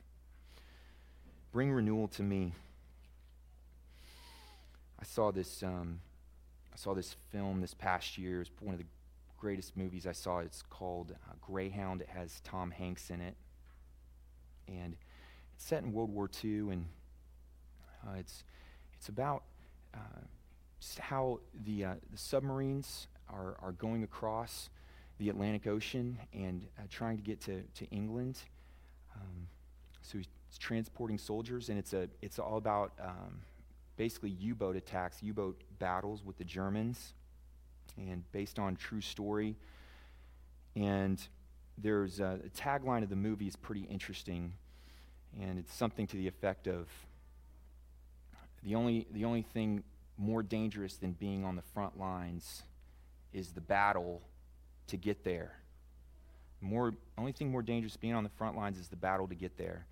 Bring 1.53 1.71
renewal 1.71 2.09
to 2.09 2.23
me. 2.23 2.53
I 4.99 5.05
saw 5.05 5.31
this. 5.31 5.63
Um, 5.63 6.01
I 6.73 6.77
saw 6.77 6.95
this 6.95 7.17
film 7.31 7.61
this 7.61 7.75
past 7.75 8.19
year. 8.19 8.41
It's 8.41 8.51
one 8.61 8.75
of 8.75 8.81
the 8.81 8.87
greatest 9.39 9.77
movies 9.77 10.07
I 10.07 10.13
saw. 10.13 10.39
It's 10.39 10.63
called 10.63 11.13
uh, 11.13 11.35
Greyhound. 11.41 12.01
It 12.01 12.09
has 12.09 12.41
Tom 12.45 12.71
Hanks 12.71 13.11
in 13.11 13.21
it, 13.21 13.37
and 14.67 14.97
it's 15.55 15.65
set 15.65 15.83
in 15.83 15.93
World 15.93 16.11
War 16.11 16.29
II, 16.43 16.71
and 16.71 16.87
uh, 18.07 18.15
it's 18.19 18.45
it's 18.95 19.09
about 19.09 19.45
uh, 19.95 19.99
just 20.81 20.99
how 20.99 21.41
the 21.65 21.85
uh, 21.85 21.95
the 22.11 22.19
submarines 22.19 23.07
are 23.29 23.57
are 23.63 23.73
going 23.73 24.03
across 24.03 24.71
the 25.19 25.29
Atlantic 25.29 25.67
Ocean 25.67 26.19
and 26.33 26.67
uh, 26.79 26.83
trying 26.91 27.17
to 27.17 27.23
get 27.23 27.41
to 27.43 27.63
to 27.75 27.85
England. 27.91 28.39
Um, 29.15 29.47
so 30.03 30.19
he's 30.19 30.29
transporting 30.59 31.19
soldiers, 31.19 31.69
and 31.69 31.79
it's 31.79 31.93
a 31.93 32.09
it's 32.23 32.39
all 32.39 32.57
about 32.57 32.93
um, 33.01 33.43
basically 33.97 34.31
U 34.31 34.55
boat 34.55 34.77
attacks, 34.77 35.23
U 35.23 35.33
boat 35.33 35.61
battles 35.79 36.25
with 36.25 36.39
the 36.39 36.45
Germans, 36.45 37.15
and 37.97 38.31
based 38.33 38.59
on 38.59 38.77
true 38.77 39.01
story. 39.01 39.57
And 40.77 41.21
there's 41.79 42.21
a, 42.21 42.41
a 42.45 42.49
tagline 42.51 43.03
of 43.03 43.09
the 43.09 43.17
movie 43.17 43.47
is 43.47 43.57
pretty 43.57 43.83
interesting, 43.83 44.55
and 45.41 45.59
it's 45.59 45.75
something 45.75 46.07
to 46.09 46.17
the 46.17 46.27
effect 46.27 46.67
of 46.67 46.89
the 48.63 48.75
only, 48.75 49.07
the 49.13 49.25
only 49.25 49.43
thing 49.43 49.85
more 50.17 50.43
dangerous 50.43 50.97
than 50.97 51.13
being 51.13 51.45
on 51.45 51.57
the 51.57 51.63
front 51.63 51.99
lines 51.99 52.63
is 53.33 53.53
the 53.53 53.61
battle 53.61 54.23
to 54.87 54.97
get 54.97 55.25
there. 55.25 55.53
More, 56.61 56.95
only 57.19 57.33
thing 57.33 57.51
more 57.51 57.63
dangerous 57.63 57.97
being 57.97 58.15
on 58.15 58.25
the 58.25 58.31
front 58.31 58.57
lines 58.57 58.79
is 58.79 58.89
the 58.89 58.97
battle 58.97 59.29
to 59.29 59.35
get 59.35 59.59
there. 59.59 59.87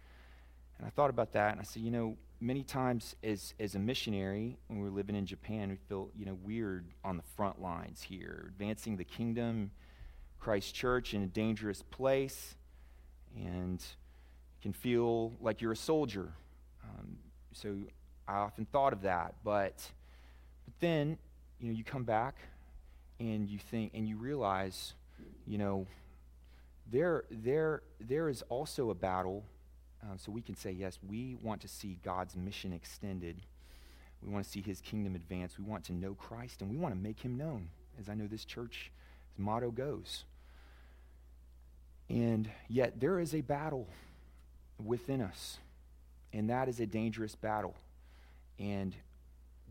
And 0.83 0.88
I 0.88 0.90
thought 0.90 1.11
about 1.11 1.31
that, 1.35 1.53
and 1.53 1.61
I 1.61 1.62
said, 1.62 1.85
you 1.85 1.92
know, 1.92 2.16
many 2.40 2.64
times 2.64 3.14
as, 3.23 3.55
as 3.61 3.77
a 3.77 3.79
missionary, 3.79 4.59
when 4.66 4.81
we 4.81 4.90
were 4.90 4.97
living 4.97 5.14
in 5.14 5.25
Japan, 5.25 5.71
we 5.71 5.77
feel, 5.77 6.11
you 6.18 6.27
know, 6.27 6.37
weird 6.42 6.87
on 7.05 7.16
the 7.16 7.23
front 7.37 7.62
lines 7.62 8.03
here, 8.03 8.47
advancing 8.49 8.97
the 8.97 9.05
kingdom, 9.05 9.71
Christ 10.40 10.75
Church 10.75 11.14
in 11.14 11.23
a 11.23 11.29
dangerous 11.29 11.83
place, 11.83 12.57
and 13.37 13.81
can 14.61 14.73
feel 14.73 15.35
like 15.40 15.61
you're 15.61 15.71
a 15.71 15.77
soldier. 15.77 16.33
Um, 16.83 17.16
so 17.53 17.77
I 18.27 18.38
often 18.38 18.64
thought 18.64 18.92
of 18.92 19.03
that, 19.03 19.37
but 19.45 19.88
but 20.64 20.75
then 20.81 21.16
you 21.61 21.68
know 21.68 21.75
you 21.75 21.85
come 21.85 22.03
back 22.03 22.35
and 23.21 23.49
you 23.49 23.61
think 23.61 23.92
and 23.95 24.09
you 24.09 24.16
realize, 24.16 24.95
you 25.47 25.59
know, 25.59 25.87
there 26.90 27.23
there 27.31 27.83
there 28.01 28.29
is 28.29 28.42
also 28.49 28.90
a 28.90 28.95
battle. 28.97 29.45
Um, 30.02 30.18
so 30.18 30.32
we 30.32 30.42
can 30.42 30.56
say 30.56 30.72
yes, 30.72 30.98
we 31.06 31.36
want 31.42 31.60
to 31.62 31.68
see 31.68 31.98
God's 32.04 32.36
mission 32.36 32.72
extended. 32.72 33.36
We 34.22 34.32
want 34.32 34.44
to 34.44 34.50
see 34.50 34.60
His 34.60 34.80
kingdom 34.80 35.14
advance. 35.14 35.58
We 35.58 35.64
want 35.64 35.84
to 35.84 35.92
know 35.92 36.14
Christ, 36.14 36.60
and 36.60 36.70
we 36.70 36.76
want 36.76 36.94
to 36.94 37.00
make 37.00 37.20
Him 37.20 37.36
known, 37.36 37.68
as 38.00 38.08
I 38.08 38.14
know 38.14 38.26
this 38.26 38.44
church's 38.44 38.90
motto 39.38 39.70
goes. 39.70 40.24
And 42.08 42.50
yet 42.68 43.00
there 43.00 43.20
is 43.20 43.34
a 43.34 43.40
battle 43.40 43.88
within 44.84 45.20
us, 45.20 45.58
and 46.32 46.50
that 46.50 46.68
is 46.68 46.80
a 46.80 46.86
dangerous 46.86 47.34
battle. 47.34 47.74
And 48.58 48.94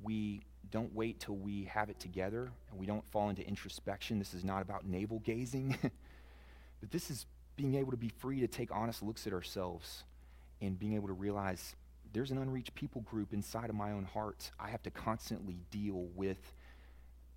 we 0.01 0.41
don't 0.71 0.93
wait 0.95 1.19
till 1.19 1.35
we 1.35 1.65
have 1.65 1.89
it 1.89 1.99
together 1.99 2.49
and 2.69 2.79
we 2.79 2.85
don't 2.85 3.05
fall 3.11 3.29
into 3.29 3.45
introspection. 3.45 4.19
This 4.19 4.33
is 4.33 4.43
not 4.43 4.61
about 4.61 4.85
navel 4.85 5.19
gazing, 5.19 5.77
but 6.79 6.91
this 6.91 7.11
is 7.11 7.25
being 7.57 7.75
able 7.75 7.91
to 7.91 7.97
be 7.97 8.07
free 8.07 8.39
to 8.39 8.47
take 8.47 8.69
honest 8.71 9.03
looks 9.03 9.27
at 9.27 9.33
ourselves 9.33 10.03
and 10.61 10.77
being 10.77 10.93
able 10.93 11.07
to 11.07 11.13
realize 11.13 11.75
there's 12.13 12.31
an 12.31 12.37
unreached 12.37 12.75
people 12.75 13.01
group 13.01 13.33
inside 13.33 13.69
of 13.69 13.75
my 13.75 13.91
own 13.91 14.03
heart. 14.03 14.51
I 14.59 14.69
have 14.69 14.83
to 14.83 14.91
constantly 14.91 15.59
deal 15.71 16.07
with 16.15 16.53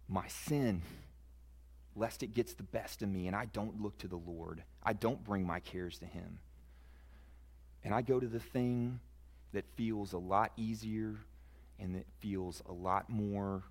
my 0.09 0.27
sin 0.29 0.83
lest 1.97 2.23
it 2.23 2.35
gets 2.35 2.55
the 2.55 2.63
best 2.63 3.03
of 3.03 3.09
me 3.09 3.27
and 3.27 3.37
I 3.37 3.47
don't 3.47 3.81
look 3.81 3.99
to 3.99 4.09
the 4.09 4.17
Lord. 4.17 4.63
I 4.83 4.93
don't 4.93 5.23
bring 5.25 5.47
my 5.47 5.61
cares 5.61 5.99
to 5.99 6.07
Him. 6.07 6.39
And 7.85 7.95
I 7.95 8.03
go 8.03 8.19
to 8.19 8.27
the 8.27 8.41
thing 8.41 9.01
that 9.53 9.65
feels 9.77 10.13
a 10.13 10.19
lot 10.19 10.53
easier 10.57 11.15
and 11.79 11.95
that 11.95 12.07
feels 12.19 12.63
a 12.69 12.73
lot 12.73 13.09
more, 13.09 13.63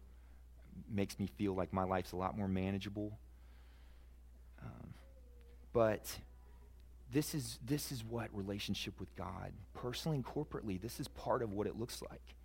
makes 0.90 1.20
me 1.20 1.28
feel 1.38 1.54
like 1.54 1.74
my 1.74 1.84
life's 1.84 2.14
a 2.14 2.16
lot 2.16 2.38
more 2.38 2.48
manageable. 2.48 3.18
Um, 4.62 4.94
but 5.74 6.18
this 7.14 7.36
is, 7.36 7.60
this 7.64 7.92
is 7.92 8.04
what 8.04 8.30
relationship 8.34 9.00
with 9.00 9.16
God, 9.16 9.54
personally 9.74 10.18
and 10.18 10.26
corporately, 10.26 10.82
this 10.82 11.00
is 11.00 11.08
part 11.08 11.42
of 11.42 11.54
what 11.54 11.68
it 11.68 11.80
looks 11.80 12.02
like. 12.02 12.36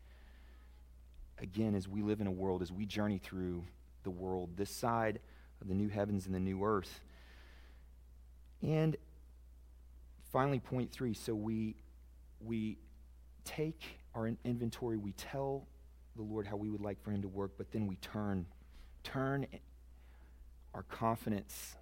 Again, 1.40 1.74
as 1.74 1.88
we 1.88 2.02
live 2.02 2.20
in 2.20 2.26
a 2.26 2.33
world, 2.33 2.62
as 2.62 2.70
we 2.70 2.85
journey 2.85 3.18
through 3.18 3.64
the 4.02 4.11
world, 4.11 4.50
this 4.57 4.70
side 4.70 5.20
of 5.61 5.68
the 5.68 5.74
new 5.74 5.88
heavens 5.88 6.26
and 6.26 6.35
the 6.35 6.40
new 6.40 6.62
earth. 6.62 7.00
And 8.62 8.96
finally, 10.33 10.61
point 10.61 10.92
three 10.92 11.14
so 11.14 11.35
we, 11.35 11.76
we 12.40 12.76
take 13.44 13.83
our 14.14 14.31
inventory, 14.44 14.98
we 14.98 15.12
tell 15.12 15.66
the 16.16 16.22
Lord 16.22 16.46
how 16.46 16.57
we 16.57 16.68
would 16.68 16.81
like 16.83 17.02
for 17.02 17.11
Him 17.11 17.22
to 17.22 17.28
work, 17.28 17.52
but 17.57 17.72
then 17.72 17.87
we 17.87 17.96
turn, 17.96 18.44
turn 19.02 19.46
our 20.74 20.83
confidence 20.83 21.76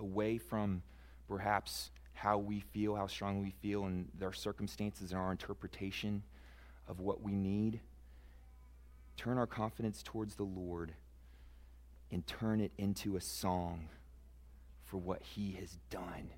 away 0.00 0.38
from 0.38 0.82
perhaps 1.32 1.90
how 2.12 2.36
we 2.36 2.60
feel, 2.60 2.94
how 2.94 3.06
strongly 3.06 3.44
we 3.44 3.54
feel, 3.62 3.86
and 3.86 4.06
our 4.20 4.34
circumstances 4.34 5.12
and 5.12 5.18
our 5.18 5.30
interpretation 5.30 6.22
of 6.86 7.00
what 7.00 7.22
we 7.22 7.32
need. 7.32 7.80
Turn 9.16 9.38
our 9.38 9.46
confidence 9.46 10.02
towards 10.02 10.34
the 10.34 10.42
Lord 10.42 10.92
and 12.10 12.26
turn 12.26 12.60
it 12.60 12.70
into 12.76 13.16
a 13.16 13.20
song 13.22 13.88
for 14.84 14.98
what 14.98 15.22
he 15.22 15.52
has 15.58 15.78
done. 15.88 16.28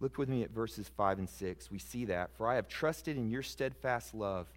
Look 0.00 0.18
with 0.18 0.28
me 0.28 0.42
at 0.42 0.50
verses 0.50 0.90
5 0.96 1.20
and 1.20 1.30
6. 1.30 1.70
We 1.70 1.78
see 1.78 2.06
that. 2.06 2.30
For 2.36 2.48
I 2.48 2.56
have 2.56 2.66
trusted 2.66 3.16
in 3.16 3.30
your 3.30 3.44
steadfast 3.44 4.14
love. 4.14 4.48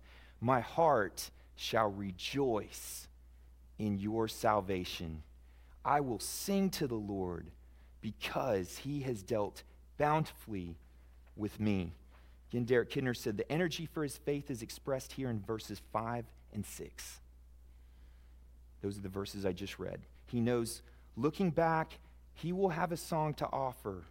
My 0.41 0.59
heart 0.59 1.29
shall 1.55 1.91
rejoice 1.91 3.07
in 3.77 3.99
your 3.99 4.27
salvation. 4.27 5.21
I 5.85 5.99
will 5.99 6.19
sing 6.19 6.71
to 6.71 6.87
the 6.87 6.95
Lord 6.95 7.51
because 8.05 8.77
he 8.77 8.99
has 8.99 9.23
dealt 9.23 9.63
bountifully 9.97 10.75
with 11.35 11.59
me. 11.59 11.91
Again, 12.51 12.65
Derek 12.65 12.91
Kidner 12.91 13.17
said 13.17 13.35
the 13.35 13.51
energy 13.51 13.87
for 13.87 14.03
his 14.03 14.15
faith 14.15 14.51
is 14.51 14.61
expressed 14.61 15.13
here 15.13 15.27
in 15.27 15.39
verses 15.39 15.81
5 15.91 16.23
and 16.53 16.63
6. 16.63 17.19
Those 18.83 18.99
are 18.99 19.01
the 19.01 19.09
verses 19.09 19.43
I 19.43 19.53
just 19.53 19.79
read. 19.79 20.01
He 20.27 20.39
knows, 20.39 20.83
looking 21.17 21.49
back, 21.49 21.97
he 22.35 22.53
will 22.53 22.69
have 22.69 22.91
a 22.91 22.97
song 22.97 23.33
to 23.35 23.47
offer 23.47 24.03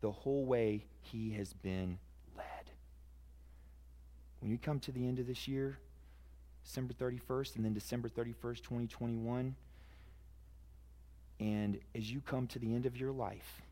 the 0.00 0.12
whole 0.12 0.44
way 0.44 0.84
he 1.00 1.32
has 1.32 1.52
been 1.52 1.98
led. 2.36 2.70
When 4.38 4.52
you 4.52 4.58
come 4.58 4.78
to 4.78 4.92
the 4.92 5.08
end 5.08 5.18
of 5.18 5.26
this 5.26 5.48
year, 5.48 5.80
December 6.64 6.94
31st, 6.94 7.56
and 7.56 7.64
then 7.64 7.74
December 7.74 8.08
31st, 8.08 8.62
2021, 8.62 9.56
and 11.40 11.78
as 11.94 12.10
you 12.10 12.20
come 12.20 12.46
to 12.48 12.58
the 12.58 12.74
end 12.74 12.86
of 12.86 12.96
your 12.96 13.12
life, 13.12 13.62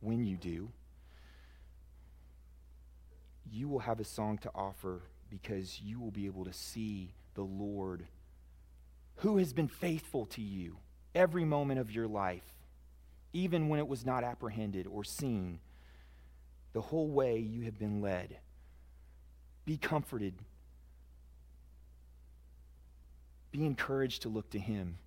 when 0.00 0.24
you 0.24 0.36
do, 0.36 0.70
you 3.50 3.68
will 3.68 3.80
have 3.80 4.00
a 4.00 4.04
song 4.04 4.38
to 4.38 4.50
offer 4.54 5.02
because 5.30 5.80
you 5.80 6.00
will 6.00 6.10
be 6.10 6.26
able 6.26 6.44
to 6.44 6.52
see 6.52 7.12
the 7.34 7.42
Lord 7.42 8.06
who 9.16 9.38
has 9.38 9.52
been 9.52 9.68
faithful 9.68 10.26
to 10.26 10.40
you 10.40 10.76
every 11.14 11.44
moment 11.44 11.80
of 11.80 11.90
your 11.90 12.06
life, 12.06 12.54
even 13.32 13.68
when 13.68 13.80
it 13.80 13.88
was 13.88 14.06
not 14.06 14.22
apprehended 14.22 14.86
or 14.86 15.02
seen. 15.02 15.58
The 16.72 16.80
whole 16.80 17.08
way 17.08 17.38
you 17.38 17.62
have 17.62 17.78
been 17.78 18.00
led. 18.00 18.38
Be 19.64 19.76
comforted. 19.76 20.34
Be 23.50 23.64
encouraged 23.66 24.22
to 24.22 24.28
look 24.28 24.50
to 24.50 24.58
Him. 24.58 24.98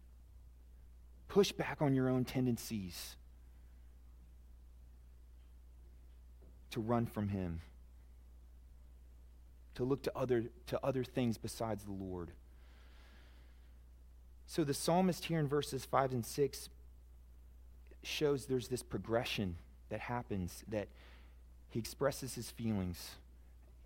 Push 1.32 1.54
back 1.54 1.78
on 1.82 1.96
your 1.96 2.10
own 2.10 2.26
tendencies 2.26 3.16
to 6.72 6.82
run 6.82 7.06
from 7.06 7.30
Him 7.30 7.62
to 9.76 9.84
look 9.84 10.04
to 10.04 10.12
other, 10.16 10.44
to 10.68 10.80
other 10.84 11.04
things 11.04 11.38
besides 11.38 11.84
the 11.86 11.92
Lord. 11.92 12.32
So 14.46 14.64
the 14.64 14.74
psalmist 14.74 15.26
here 15.26 15.40
in 15.40 15.48
verses 15.48 15.86
5 15.86 16.12
and 16.12 16.26
6 16.26 16.70
shows 18.04 18.46
there's 18.46 18.68
this 18.68 18.84
progression 18.84 19.56
that 19.90 20.02
happens 20.02 20.64
that 20.68 20.88
he 21.70 21.80
expresses 21.80 22.36
his 22.36 22.52
feelings 22.52 23.12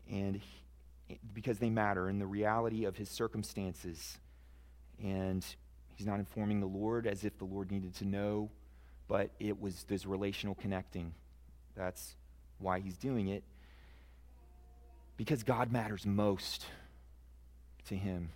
and 0.09 0.41
he, 1.07 1.19
because 1.33 1.59
they 1.59 1.69
matter 1.69 2.09
in 2.09 2.17
the 2.17 2.25
reality 2.25 2.85
of 2.85 2.97
his 2.97 3.09
circumstances 3.09 4.17
and 5.03 5.45
he's 5.95 6.07
not 6.07 6.19
informing 6.19 6.59
the 6.59 6.67
lord 6.67 7.07
as 7.07 7.23
if 7.23 7.37
the 7.37 7.45
lord 7.45 7.71
needed 7.71 7.93
to 7.95 8.05
know 8.05 8.49
but 9.07 9.29
it 9.39 9.59
was 9.59 9.83
this 9.83 10.05
relational 10.05 10.55
connecting 10.55 11.13
that's 11.75 12.15
why 12.59 12.79
he's 12.79 12.97
doing 12.97 13.27
it 13.27 13.43
because 15.17 15.43
God 15.43 15.71
matters 15.71 16.05
most 16.05 16.65
to 17.87 17.95
him. 17.95 18.29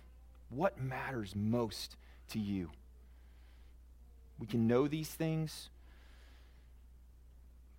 What 0.48 0.80
matters 0.80 1.34
most 1.36 1.96
to 2.30 2.38
you? 2.38 2.70
We 4.38 4.46
can 4.46 4.66
know 4.66 4.88
these 4.88 5.08
things, 5.08 5.68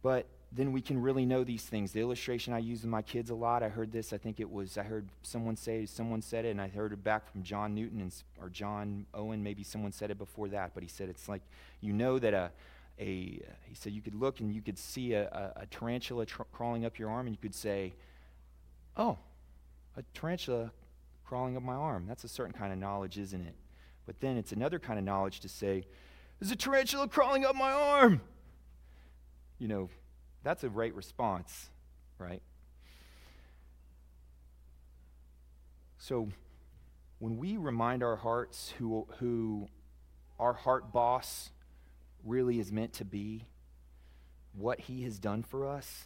but 0.03 0.27
then 0.53 0.73
we 0.73 0.81
can 0.81 1.01
really 1.01 1.25
know 1.25 1.43
these 1.45 1.63
things. 1.63 1.93
The 1.93 2.01
illustration 2.01 2.53
I 2.53 2.57
use 2.57 2.81
with 2.81 2.89
my 2.89 3.01
kids 3.01 3.29
a 3.29 3.35
lot, 3.35 3.63
I 3.63 3.69
heard 3.69 3.91
this, 3.91 4.11
I 4.11 4.17
think 4.17 4.39
it 4.41 4.51
was, 4.51 4.77
I 4.77 4.83
heard 4.83 5.07
someone 5.23 5.55
say, 5.55 5.85
someone 5.85 6.21
said 6.21 6.43
it, 6.43 6.49
and 6.49 6.61
I 6.61 6.67
heard 6.67 6.91
it 6.91 7.03
back 7.03 7.31
from 7.31 7.41
John 7.41 7.73
Newton 7.73 8.01
and, 8.01 8.13
or 8.41 8.49
John 8.49 9.05
Owen, 9.13 9.41
maybe 9.41 9.63
someone 9.63 9.93
said 9.93 10.11
it 10.11 10.17
before 10.17 10.49
that, 10.49 10.71
but 10.73 10.83
he 10.83 10.89
said 10.89 11.07
it's 11.07 11.29
like 11.29 11.41
you 11.79 11.93
know 11.93 12.19
that 12.19 12.33
a, 12.33 12.51
a 12.99 13.39
he 13.63 13.75
said 13.75 13.93
you 13.93 14.01
could 14.01 14.15
look 14.15 14.41
and 14.41 14.53
you 14.53 14.61
could 14.61 14.77
see 14.77 15.13
a, 15.13 15.27
a, 15.29 15.61
a 15.61 15.65
tarantula 15.67 16.25
tr- 16.25 16.43
crawling 16.51 16.85
up 16.85 16.99
your 16.99 17.09
arm, 17.09 17.27
and 17.27 17.35
you 17.35 17.41
could 17.41 17.55
say, 17.55 17.93
oh, 18.97 19.17
a 19.95 20.03
tarantula 20.13 20.71
crawling 21.23 21.55
up 21.55 21.63
my 21.63 21.75
arm. 21.75 22.05
That's 22.09 22.25
a 22.25 22.27
certain 22.27 22.53
kind 22.53 22.73
of 22.73 22.77
knowledge, 22.77 23.17
isn't 23.17 23.41
it? 23.41 23.55
But 24.05 24.19
then 24.19 24.35
it's 24.35 24.51
another 24.51 24.79
kind 24.79 24.99
of 24.99 25.05
knowledge 25.05 25.39
to 25.41 25.47
say, 25.49 25.85
there's 26.39 26.51
a 26.51 26.57
tarantula 26.57 27.07
crawling 27.07 27.45
up 27.45 27.55
my 27.55 27.71
arm. 27.71 28.19
You 29.57 29.69
know, 29.69 29.89
that's 30.43 30.63
a 30.63 30.69
right 30.69 30.93
response, 30.93 31.69
right? 32.17 32.41
So 35.97 36.29
when 37.19 37.37
we 37.37 37.57
remind 37.57 38.01
our 38.01 38.15
hearts 38.15 38.73
who, 38.79 39.07
who 39.19 39.67
our 40.39 40.53
heart 40.53 40.91
boss 40.91 41.51
really 42.25 42.59
is 42.59 42.71
meant 42.71 42.93
to 42.93 43.05
be, 43.05 43.45
what 44.57 44.79
he 44.79 45.03
has 45.03 45.19
done 45.19 45.43
for 45.43 45.67
us, 45.67 46.05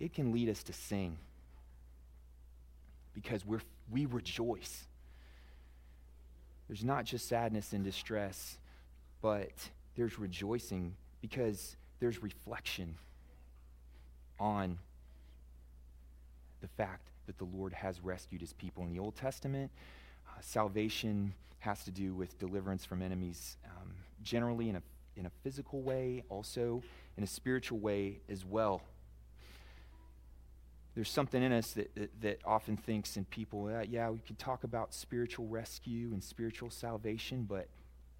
it 0.00 0.12
can 0.12 0.32
lead 0.32 0.48
us 0.48 0.64
to 0.64 0.72
sing 0.72 1.16
because 3.14 3.46
we're, 3.46 3.60
we 3.90 4.06
rejoice. 4.06 4.86
There's 6.66 6.84
not 6.84 7.04
just 7.04 7.28
sadness 7.28 7.72
and 7.72 7.84
distress, 7.84 8.58
but 9.20 9.52
there's 9.96 10.18
rejoicing 10.18 10.94
because 11.20 11.76
there's 12.00 12.22
reflection 12.22 12.96
on 14.40 14.78
the 16.60 16.68
fact 16.68 17.08
that 17.26 17.38
the 17.38 17.44
Lord 17.44 17.72
has 17.72 18.00
rescued 18.00 18.40
his 18.40 18.52
people. 18.52 18.84
In 18.84 18.90
the 18.90 18.98
Old 18.98 19.16
Testament, 19.16 19.70
uh, 20.28 20.40
salvation 20.40 21.34
has 21.60 21.84
to 21.84 21.90
do 21.90 22.14
with 22.14 22.38
deliverance 22.38 22.84
from 22.84 23.02
enemies, 23.02 23.56
um, 23.66 23.92
generally 24.22 24.68
in 24.68 24.76
a, 24.76 24.82
in 25.16 25.26
a 25.26 25.30
physical 25.44 25.80
way, 25.82 26.24
also 26.28 26.82
in 27.16 27.22
a 27.22 27.26
spiritual 27.26 27.78
way 27.78 28.20
as 28.28 28.44
well. 28.44 28.82
There's 30.94 31.10
something 31.10 31.42
in 31.42 31.52
us 31.52 31.72
that, 31.72 31.94
that, 31.94 32.20
that 32.20 32.38
often 32.44 32.76
thinks 32.76 33.16
in 33.16 33.24
people, 33.26 33.66
uh, 33.66 33.84
yeah, 33.88 34.10
we 34.10 34.18
could 34.18 34.38
talk 34.38 34.64
about 34.64 34.92
spiritual 34.92 35.46
rescue 35.46 36.10
and 36.12 36.22
spiritual 36.22 36.70
salvation, 36.70 37.46
but 37.48 37.68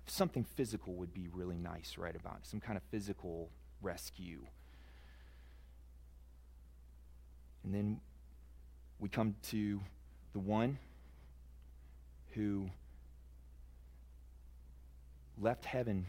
something 0.06 0.44
physical 0.44 0.94
would 0.94 1.14
be 1.14 1.28
really 1.32 1.58
nice, 1.58 1.96
right? 1.96 2.14
About 2.14 2.40
some 2.42 2.60
kind 2.60 2.76
of 2.76 2.82
physical 2.90 3.50
rescue. 3.80 4.40
And 7.64 7.74
then 7.74 8.00
we 8.98 9.08
come 9.08 9.36
to 9.50 9.80
the 10.32 10.38
one 10.38 10.78
who 12.34 12.70
left 15.40 15.64
heaven 15.64 16.06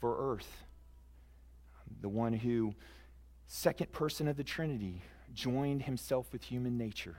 for 0.00 0.32
earth, 0.32 0.64
the 2.00 2.08
one 2.08 2.32
who, 2.32 2.74
second 3.46 3.92
person 3.92 4.28
of 4.28 4.36
the 4.36 4.44
Trinity, 4.44 5.02
joined 5.34 5.82
himself 5.82 6.32
with 6.32 6.44
human 6.44 6.78
nature 6.78 7.16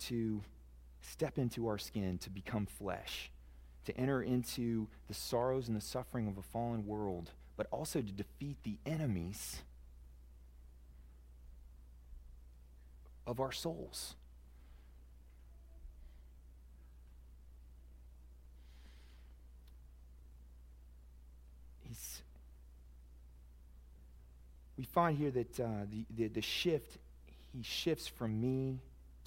to 0.00 0.42
step 1.00 1.38
into 1.38 1.68
our 1.68 1.78
skin, 1.78 2.18
to 2.18 2.30
become 2.30 2.66
flesh 2.66 3.30
to 3.88 3.96
enter 3.96 4.20
into 4.20 4.86
the 5.06 5.14
sorrows 5.14 5.66
and 5.66 5.74
the 5.74 5.80
suffering 5.80 6.28
of 6.28 6.36
a 6.36 6.42
fallen 6.42 6.86
world, 6.86 7.30
but 7.56 7.66
also 7.70 8.02
to 8.02 8.12
defeat 8.12 8.58
the 8.62 8.76
enemies 8.84 9.62
of 13.26 13.40
our 13.40 13.50
souls. 13.50 14.14
He's, 21.80 22.20
we 24.76 24.84
find 24.84 25.16
here 25.16 25.30
that 25.30 25.58
uh, 25.58 25.66
the, 25.90 26.04
the, 26.14 26.28
the 26.28 26.42
shift, 26.42 26.98
he 27.54 27.62
shifts 27.62 28.06
from 28.06 28.38
me 28.38 28.80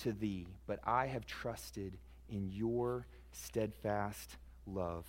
to 0.03 0.11
thee, 0.11 0.47
but 0.67 0.79
I 0.83 1.07
have 1.07 1.25
trusted 1.25 1.97
in 2.29 2.49
your 2.49 3.05
steadfast 3.31 4.37
love. 4.65 5.05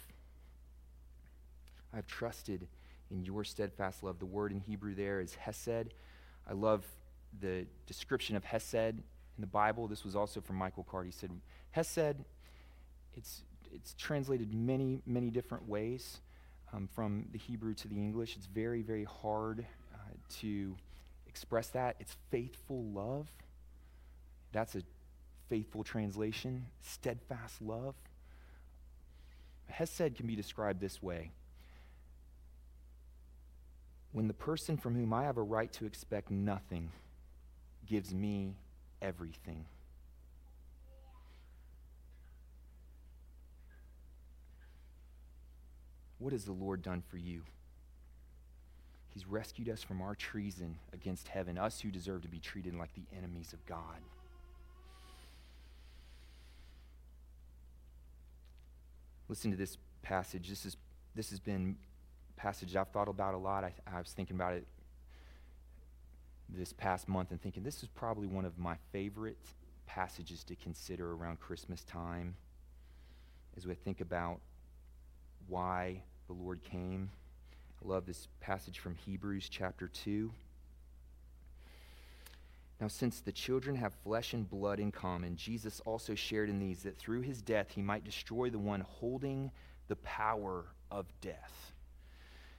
I've 1.95 2.07
trusted 2.07 2.67
in 3.11 3.25
your 3.25 3.45
steadfast 3.45 4.03
love. 4.03 4.19
The 4.19 4.27
word 4.27 4.53
in 4.53 4.61
Hebrew 4.61 4.95
there 4.95 5.21
is 5.21 5.35
hesed. 5.35 5.95
I 6.49 6.53
love 6.53 6.85
the 7.41 7.67
description 7.87 8.37
of 8.37 8.45
hesed 8.45 8.75
in 8.75 9.41
the 9.41 9.47
Bible. 9.47 9.89
This 9.89 10.05
was 10.05 10.17
also 10.17 10.41
from 10.41 10.57
Michael 10.57 10.85
Card. 10.85 11.07
He 11.07 11.13
said, 11.13 11.31
Hesed, 11.71 12.17
it's, 13.15 13.43
it's 13.73 13.95
translated 13.95 14.55
many, 14.55 15.01
many 15.07 15.31
different 15.31 15.69
ways 15.69 16.21
um, 16.73 16.89
from 16.95 17.27
the 17.33 17.39
Hebrew 17.39 17.75
to 17.75 17.89
the 17.89 17.97
English. 17.97 18.37
It's 18.37 18.47
very, 18.47 18.83
very 18.83 19.05
hard 19.05 19.65
uh, 19.95 19.97
to 20.41 20.77
express 21.27 21.69
that. 21.69 21.97
It's 22.01 22.17
faithful 22.31 22.85
love. 22.85 23.31
That's 24.53 24.75
a 24.75 24.83
faithful 25.49 25.85
translation. 25.85 26.67
Steadfast 26.83 27.61
love. 27.61 27.95
Hesed 29.69 30.17
can 30.17 30.27
be 30.27 30.37
described 30.37 30.81
this 30.81 31.03
way 31.03 31.31
when 34.13 34.29
the 34.29 34.35
person 34.35 34.77
from 34.77 34.95
whom 34.95 35.13
I 35.13 35.25
have 35.25 35.39
a 35.39 35.43
right 35.43 35.73
to 35.75 35.87
expect 35.87 36.31
nothing 36.31 36.91
gives 37.87 38.15
me 38.15 38.55
everything. 39.01 39.65
What 46.19 46.33
has 46.33 46.45
the 46.45 46.53
Lord 46.53 46.83
done 46.83 47.03
for 47.09 47.17
you? 47.17 47.43
He's 49.09 49.27
rescued 49.27 49.69
us 49.69 49.83
from 49.83 50.01
our 50.01 50.15
treason 50.15 50.77
against 50.93 51.29
heaven, 51.29 51.59
us 51.59 51.81
who 51.81 51.91
deserve 51.91 52.23
to 52.23 52.29
be 52.29 52.39
treated 52.39 52.75
like 52.75 52.95
the 52.95 53.17
enemies 53.17 53.53
of 53.53 53.65
God. 53.67 54.01
Listen 59.33 59.51
to 59.51 59.57
this 59.57 59.79
passage. 60.03 60.51
This, 60.51 60.67
is, 60.67 60.77
this 61.15 61.31
has 61.31 61.41
been 61.41 61.75
a 62.37 62.39
passage 62.39 62.77
I've 62.77 62.91
thought 62.91 63.09
about 63.09 63.33
a 63.33 63.39
lot. 63.39 63.65
I, 63.65 63.73
I 63.91 63.99
was 63.99 64.11
thinking 64.11 64.37
about 64.37 64.53
it 64.53 64.67
this 66.51 66.75
past 66.75 67.09
month 67.09 67.31
and 67.31 67.41
thinking 67.41 67.63
this 67.63 67.83
is 67.83 67.89
probably 67.89 68.27
one 68.27 68.45
of 68.45 68.59
my 68.59 68.77
favorite 68.93 69.39
passages 69.87 70.45
to 70.45 70.57
consider 70.57 71.15
around 71.15 71.41
Christmas 71.41 71.83
time 71.85 72.35
as 73.57 73.67
we 73.67 73.73
think 73.73 74.03
about 74.03 74.39
why 75.49 76.03
the 76.27 76.35
Lord 76.35 76.63
came. 76.63 77.09
I 77.83 77.89
love 77.89 78.05
this 78.05 78.29
passage 78.43 78.81
from 78.81 78.97
Hebrews 78.97 79.49
chapter 79.49 79.89
2. 79.89 80.31
Now, 82.83 82.89
since 82.89 83.21
the 83.21 83.31
children 83.31 83.77
have 83.77 83.95
flesh 84.03 84.35
and 84.35 84.51
blood 84.51 84.81
in 84.81 84.91
common, 84.91 85.37
Jesus 85.37 85.81
also 85.87 86.17
shared 86.17 86.51
in 86.51 86.59
these 86.59 86.83
that 86.83 86.99
through 86.99 87.21
his 87.21 87.41
death 87.41 87.71
he 87.71 87.81
might 87.81 88.03
destroy 88.03 88.51
the 88.51 88.59
one 88.59 88.81
holding 88.81 89.53
the 89.87 89.95
power 89.95 90.65
of 90.91 91.07
death. 91.21 91.75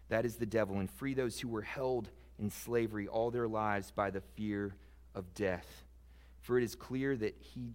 That 0.07 0.25
is 0.25 0.38
the 0.38 0.45
devil, 0.45 0.79
and 0.79 0.89
free 0.89 1.13
those 1.13 1.41
who 1.41 1.49
were 1.49 1.62
held 1.62 2.09
in 2.39 2.49
slavery 2.49 3.05
all 3.05 3.31
their 3.31 3.49
lives 3.49 3.91
by 3.91 4.12
the 4.12 4.21
fear 4.21 4.77
of 5.13 5.33
death. 5.33 5.83
For 6.39 6.57
it 6.57 6.63
is 6.63 6.73
clear 6.73 7.17
that 7.17 7.36
he 7.38 7.73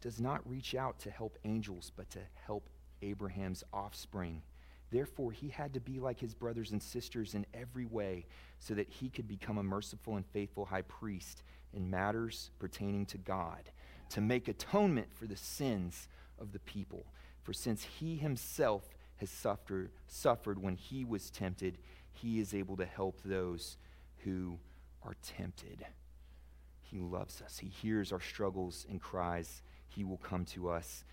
does 0.00 0.20
not 0.20 0.48
reach 0.48 0.76
out 0.76 1.00
to 1.00 1.10
help 1.10 1.40
angels, 1.44 1.90
but 1.96 2.08
to 2.10 2.20
help 2.46 2.70
Abraham's 3.02 3.64
offspring. 3.72 4.42
Therefore, 4.92 5.32
he 5.32 5.48
had 5.48 5.74
to 5.74 5.80
be 5.80 5.98
like 5.98 6.20
his 6.20 6.34
brothers 6.34 6.70
and 6.70 6.80
sisters 6.80 7.34
in 7.34 7.46
every 7.52 7.86
way, 7.86 8.26
so 8.60 8.74
that 8.74 8.88
he 8.88 9.08
could 9.08 9.26
become 9.26 9.58
a 9.58 9.62
merciful 9.64 10.14
and 10.14 10.26
faithful 10.26 10.66
high 10.66 10.82
priest 10.82 11.42
in 11.74 11.90
matters 11.90 12.50
pertaining 12.58 13.06
to 13.06 13.18
God, 13.18 13.70
to 14.10 14.20
make 14.20 14.48
atonement 14.48 15.08
for 15.12 15.26
the 15.26 15.36
sins 15.36 16.08
of 16.38 16.52
the 16.52 16.58
people. 16.60 17.06
For 17.42 17.52
since 17.52 17.84
he 17.84 18.16
himself 18.16 18.88
has 19.16 19.30
suffered, 19.30 19.90
suffered 20.06 20.62
when 20.62 20.76
he 20.76 21.04
was 21.04 21.30
tempted, 21.30 21.78
he 22.12 22.40
is 22.40 22.54
able 22.54 22.76
to 22.76 22.86
help 22.86 23.20
those 23.24 23.76
who 24.24 24.58
are 25.02 25.16
tempted. 25.22 25.86
He 26.82 26.98
loves 26.98 27.40
us. 27.40 27.58
He 27.58 27.68
hears 27.68 28.12
our 28.12 28.20
struggles 28.20 28.86
and 28.90 29.00
cries. 29.00 29.62
He 29.88 30.04
will 30.04 30.18
come 30.18 30.44
to 30.46 30.70
us. 30.70 31.04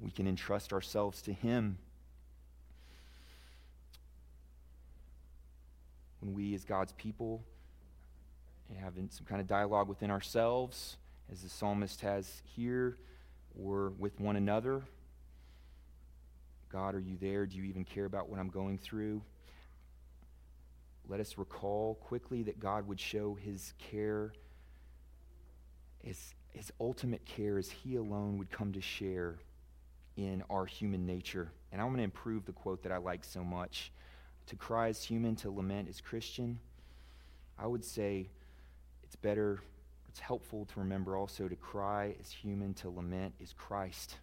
We 0.00 0.10
can 0.10 0.26
entrust 0.26 0.72
ourselves 0.72 1.22
to 1.22 1.32
him. 1.32 1.78
When 6.20 6.34
we, 6.34 6.54
as 6.54 6.64
God's 6.64 6.92
people, 6.92 7.42
having 8.74 9.08
some 9.10 9.26
kind 9.26 9.40
of 9.40 9.46
dialogue 9.46 9.88
within 9.88 10.10
ourselves, 10.10 10.96
as 11.30 11.42
the 11.42 11.48
psalmist 11.48 12.00
has 12.00 12.42
here, 12.44 12.98
or 13.60 13.92
with 13.98 14.18
one 14.20 14.36
another. 14.36 14.82
God, 16.70 16.94
are 16.94 17.00
you 17.00 17.16
there? 17.20 17.46
Do 17.46 17.56
you 17.58 17.64
even 17.64 17.84
care 17.84 18.06
about 18.06 18.28
what 18.28 18.38
I'm 18.38 18.48
going 18.48 18.78
through? 18.78 19.22
Let 21.08 21.20
us 21.20 21.36
recall 21.36 21.96
quickly 21.96 22.42
that 22.44 22.60
God 22.60 22.86
would 22.88 23.00
show 23.00 23.34
his 23.34 23.74
care, 23.78 24.32
his, 26.02 26.34
his 26.50 26.72
ultimate 26.80 27.24
care, 27.24 27.58
as 27.58 27.70
he 27.70 27.96
alone 27.96 28.38
would 28.38 28.50
come 28.50 28.72
to 28.72 28.80
share 28.80 29.38
in 30.16 30.42
our 30.48 30.64
human 30.64 31.04
nature. 31.06 31.50
And 31.72 31.80
I'm 31.80 31.88
going 31.88 31.98
to 31.98 32.04
improve 32.04 32.46
the 32.46 32.52
quote 32.52 32.82
that 32.84 32.92
I 32.92 32.98
like 32.98 33.24
so 33.24 33.42
much. 33.42 33.92
To 34.46 34.56
cry 34.56 34.88
is 34.88 35.02
human, 35.02 35.36
to 35.36 35.50
lament 35.50 35.88
is 35.88 36.00
Christian. 36.00 36.58
I 37.58 37.66
would 37.66 37.84
say, 37.84 38.28
it's 39.12 39.20
better, 39.20 39.60
it's 40.08 40.20
helpful 40.20 40.64
to 40.64 40.80
remember 40.80 41.18
also 41.18 41.46
to 41.46 41.54
cry 41.54 42.14
is 42.18 42.30
human, 42.30 42.72
to 42.72 42.88
lament 42.88 43.34
is 43.40 43.52
Christ. 43.52 44.16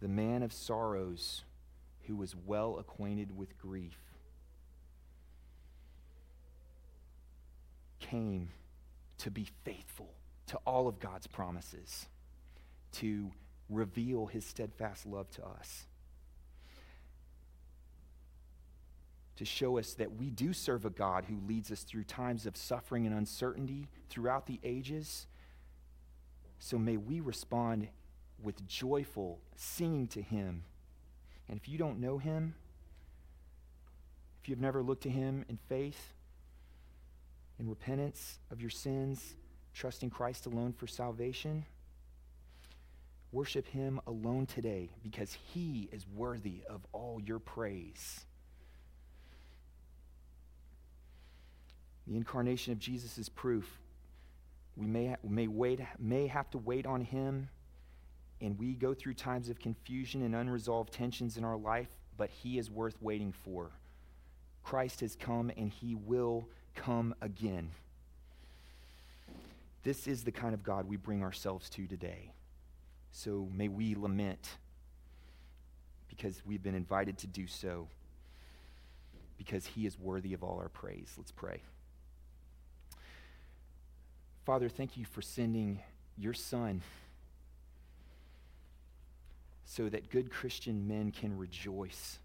The 0.00 0.08
man 0.08 0.42
of 0.42 0.52
sorrows 0.52 1.44
who 2.08 2.16
was 2.16 2.34
well 2.34 2.80
acquainted 2.80 3.36
with 3.36 3.56
grief, 3.56 3.98
came 8.00 8.48
to 9.18 9.30
be 9.30 9.46
faithful 9.62 10.12
to 10.48 10.56
all 10.66 10.88
of 10.88 10.98
God's 10.98 11.28
promises, 11.28 12.08
to 12.94 13.30
reveal 13.68 14.26
his 14.26 14.44
steadfast 14.44 15.06
love 15.06 15.30
to 15.30 15.46
us. 15.46 15.86
To 19.40 19.46
show 19.46 19.78
us 19.78 19.94
that 19.94 20.18
we 20.18 20.28
do 20.28 20.52
serve 20.52 20.84
a 20.84 20.90
God 20.90 21.24
who 21.24 21.40
leads 21.48 21.72
us 21.72 21.82
through 21.82 22.04
times 22.04 22.44
of 22.44 22.58
suffering 22.58 23.06
and 23.06 23.16
uncertainty 23.16 23.88
throughout 24.10 24.46
the 24.46 24.60
ages. 24.62 25.26
So 26.58 26.76
may 26.76 26.98
we 26.98 27.20
respond 27.20 27.88
with 28.42 28.68
joyful 28.68 29.40
singing 29.56 30.08
to 30.08 30.20
Him. 30.20 30.64
And 31.48 31.58
if 31.58 31.70
you 31.70 31.78
don't 31.78 32.00
know 32.00 32.18
Him, 32.18 32.54
if 34.42 34.50
you've 34.50 34.60
never 34.60 34.82
looked 34.82 35.04
to 35.04 35.10
Him 35.10 35.46
in 35.48 35.58
faith, 35.70 36.12
in 37.58 37.66
repentance 37.66 38.40
of 38.50 38.60
your 38.60 38.68
sins, 38.68 39.36
trusting 39.72 40.10
Christ 40.10 40.44
alone 40.44 40.74
for 40.74 40.86
salvation, 40.86 41.64
worship 43.32 43.66
Him 43.68 44.02
alone 44.06 44.44
today 44.44 44.90
because 45.02 45.38
He 45.54 45.88
is 45.92 46.04
worthy 46.14 46.60
of 46.68 46.86
all 46.92 47.22
your 47.24 47.38
praise. 47.38 48.26
The 52.10 52.16
incarnation 52.16 52.72
of 52.72 52.80
Jesus 52.80 53.18
is 53.18 53.28
proof. 53.28 53.78
We 54.76 54.88
may, 54.88 55.14
may, 55.22 55.46
wait, 55.46 55.78
may 55.96 56.26
have 56.26 56.50
to 56.50 56.58
wait 56.58 56.84
on 56.84 57.02
him, 57.02 57.48
and 58.40 58.58
we 58.58 58.72
go 58.72 58.94
through 58.94 59.14
times 59.14 59.48
of 59.48 59.60
confusion 59.60 60.22
and 60.22 60.34
unresolved 60.34 60.92
tensions 60.92 61.36
in 61.36 61.44
our 61.44 61.56
life, 61.56 61.88
but 62.16 62.28
he 62.30 62.58
is 62.58 62.68
worth 62.68 63.00
waiting 63.00 63.32
for. 63.32 63.70
Christ 64.64 65.00
has 65.02 65.14
come, 65.14 65.52
and 65.56 65.70
he 65.70 65.94
will 65.94 66.48
come 66.74 67.14
again. 67.20 67.70
This 69.84 70.08
is 70.08 70.24
the 70.24 70.32
kind 70.32 70.52
of 70.52 70.64
God 70.64 70.88
we 70.88 70.96
bring 70.96 71.22
ourselves 71.22 71.70
to 71.70 71.86
today. 71.86 72.32
So 73.12 73.48
may 73.54 73.68
we 73.68 73.94
lament 73.94 74.56
because 76.08 76.42
we've 76.44 76.62
been 76.62 76.74
invited 76.74 77.18
to 77.18 77.28
do 77.28 77.46
so, 77.46 77.86
because 79.38 79.64
he 79.64 79.86
is 79.86 79.96
worthy 79.96 80.34
of 80.34 80.42
all 80.42 80.58
our 80.58 80.68
praise. 80.68 81.14
Let's 81.16 81.30
pray. 81.30 81.62
Father, 84.44 84.68
thank 84.68 84.96
you 84.96 85.04
for 85.04 85.22
sending 85.22 85.80
your 86.16 86.34
Son 86.34 86.82
so 89.64 89.88
that 89.88 90.10
good 90.10 90.30
Christian 90.30 90.88
men 90.88 91.12
can 91.12 91.36
rejoice. 91.36 92.18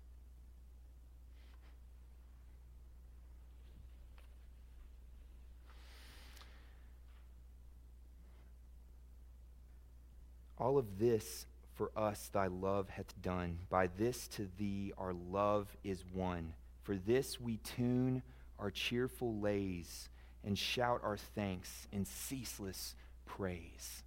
All 10.57 10.77
of 10.77 10.97
this 10.97 11.45
for 11.75 11.91
us 11.95 12.29
thy 12.33 12.47
love 12.47 12.89
hath 12.89 13.21
done. 13.21 13.59
By 13.69 13.87
this 13.87 14.27
to 14.29 14.47
thee 14.57 14.93
our 14.97 15.13
love 15.13 15.67
is 15.83 16.03
won. 16.13 16.53
For 16.81 16.95
this 16.95 17.39
we 17.39 17.57
tune 17.57 18.23
our 18.57 18.71
cheerful 18.71 19.39
lays 19.39 20.09
and 20.45 20.57
shout 20.57 21.01
our 21.03 21.17
thanks 21.17 21.87
in 21.91 22.05
ceaseless 22.05 22.95
praise. 23.25 24.03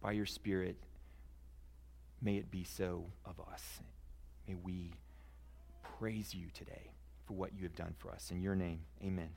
By 0.00 0.12
your 0.12 0.26
Spirit, 0.26 0.76
may 2.20 2.36
it 2.36 2.50
be 2.50 2.64
so 2.64 3.06
of 3.24 3.40
us. 3.40 3.80
May 4.46 4.54
we 4.54 4.92
praise 5.98 6.34
you 6.34 6.48
today 6.52 6.90
for 7.26 7.32
what 7.32 7.54
you 7.56 7.62
have 7.62 7.74
done 7.74 7.94
for 7.98 8.10
us. 8.10 8.30
In 8.30 8.42
your 8.42 8.54
name, 8.54 8.80
amen. 9.02 9.30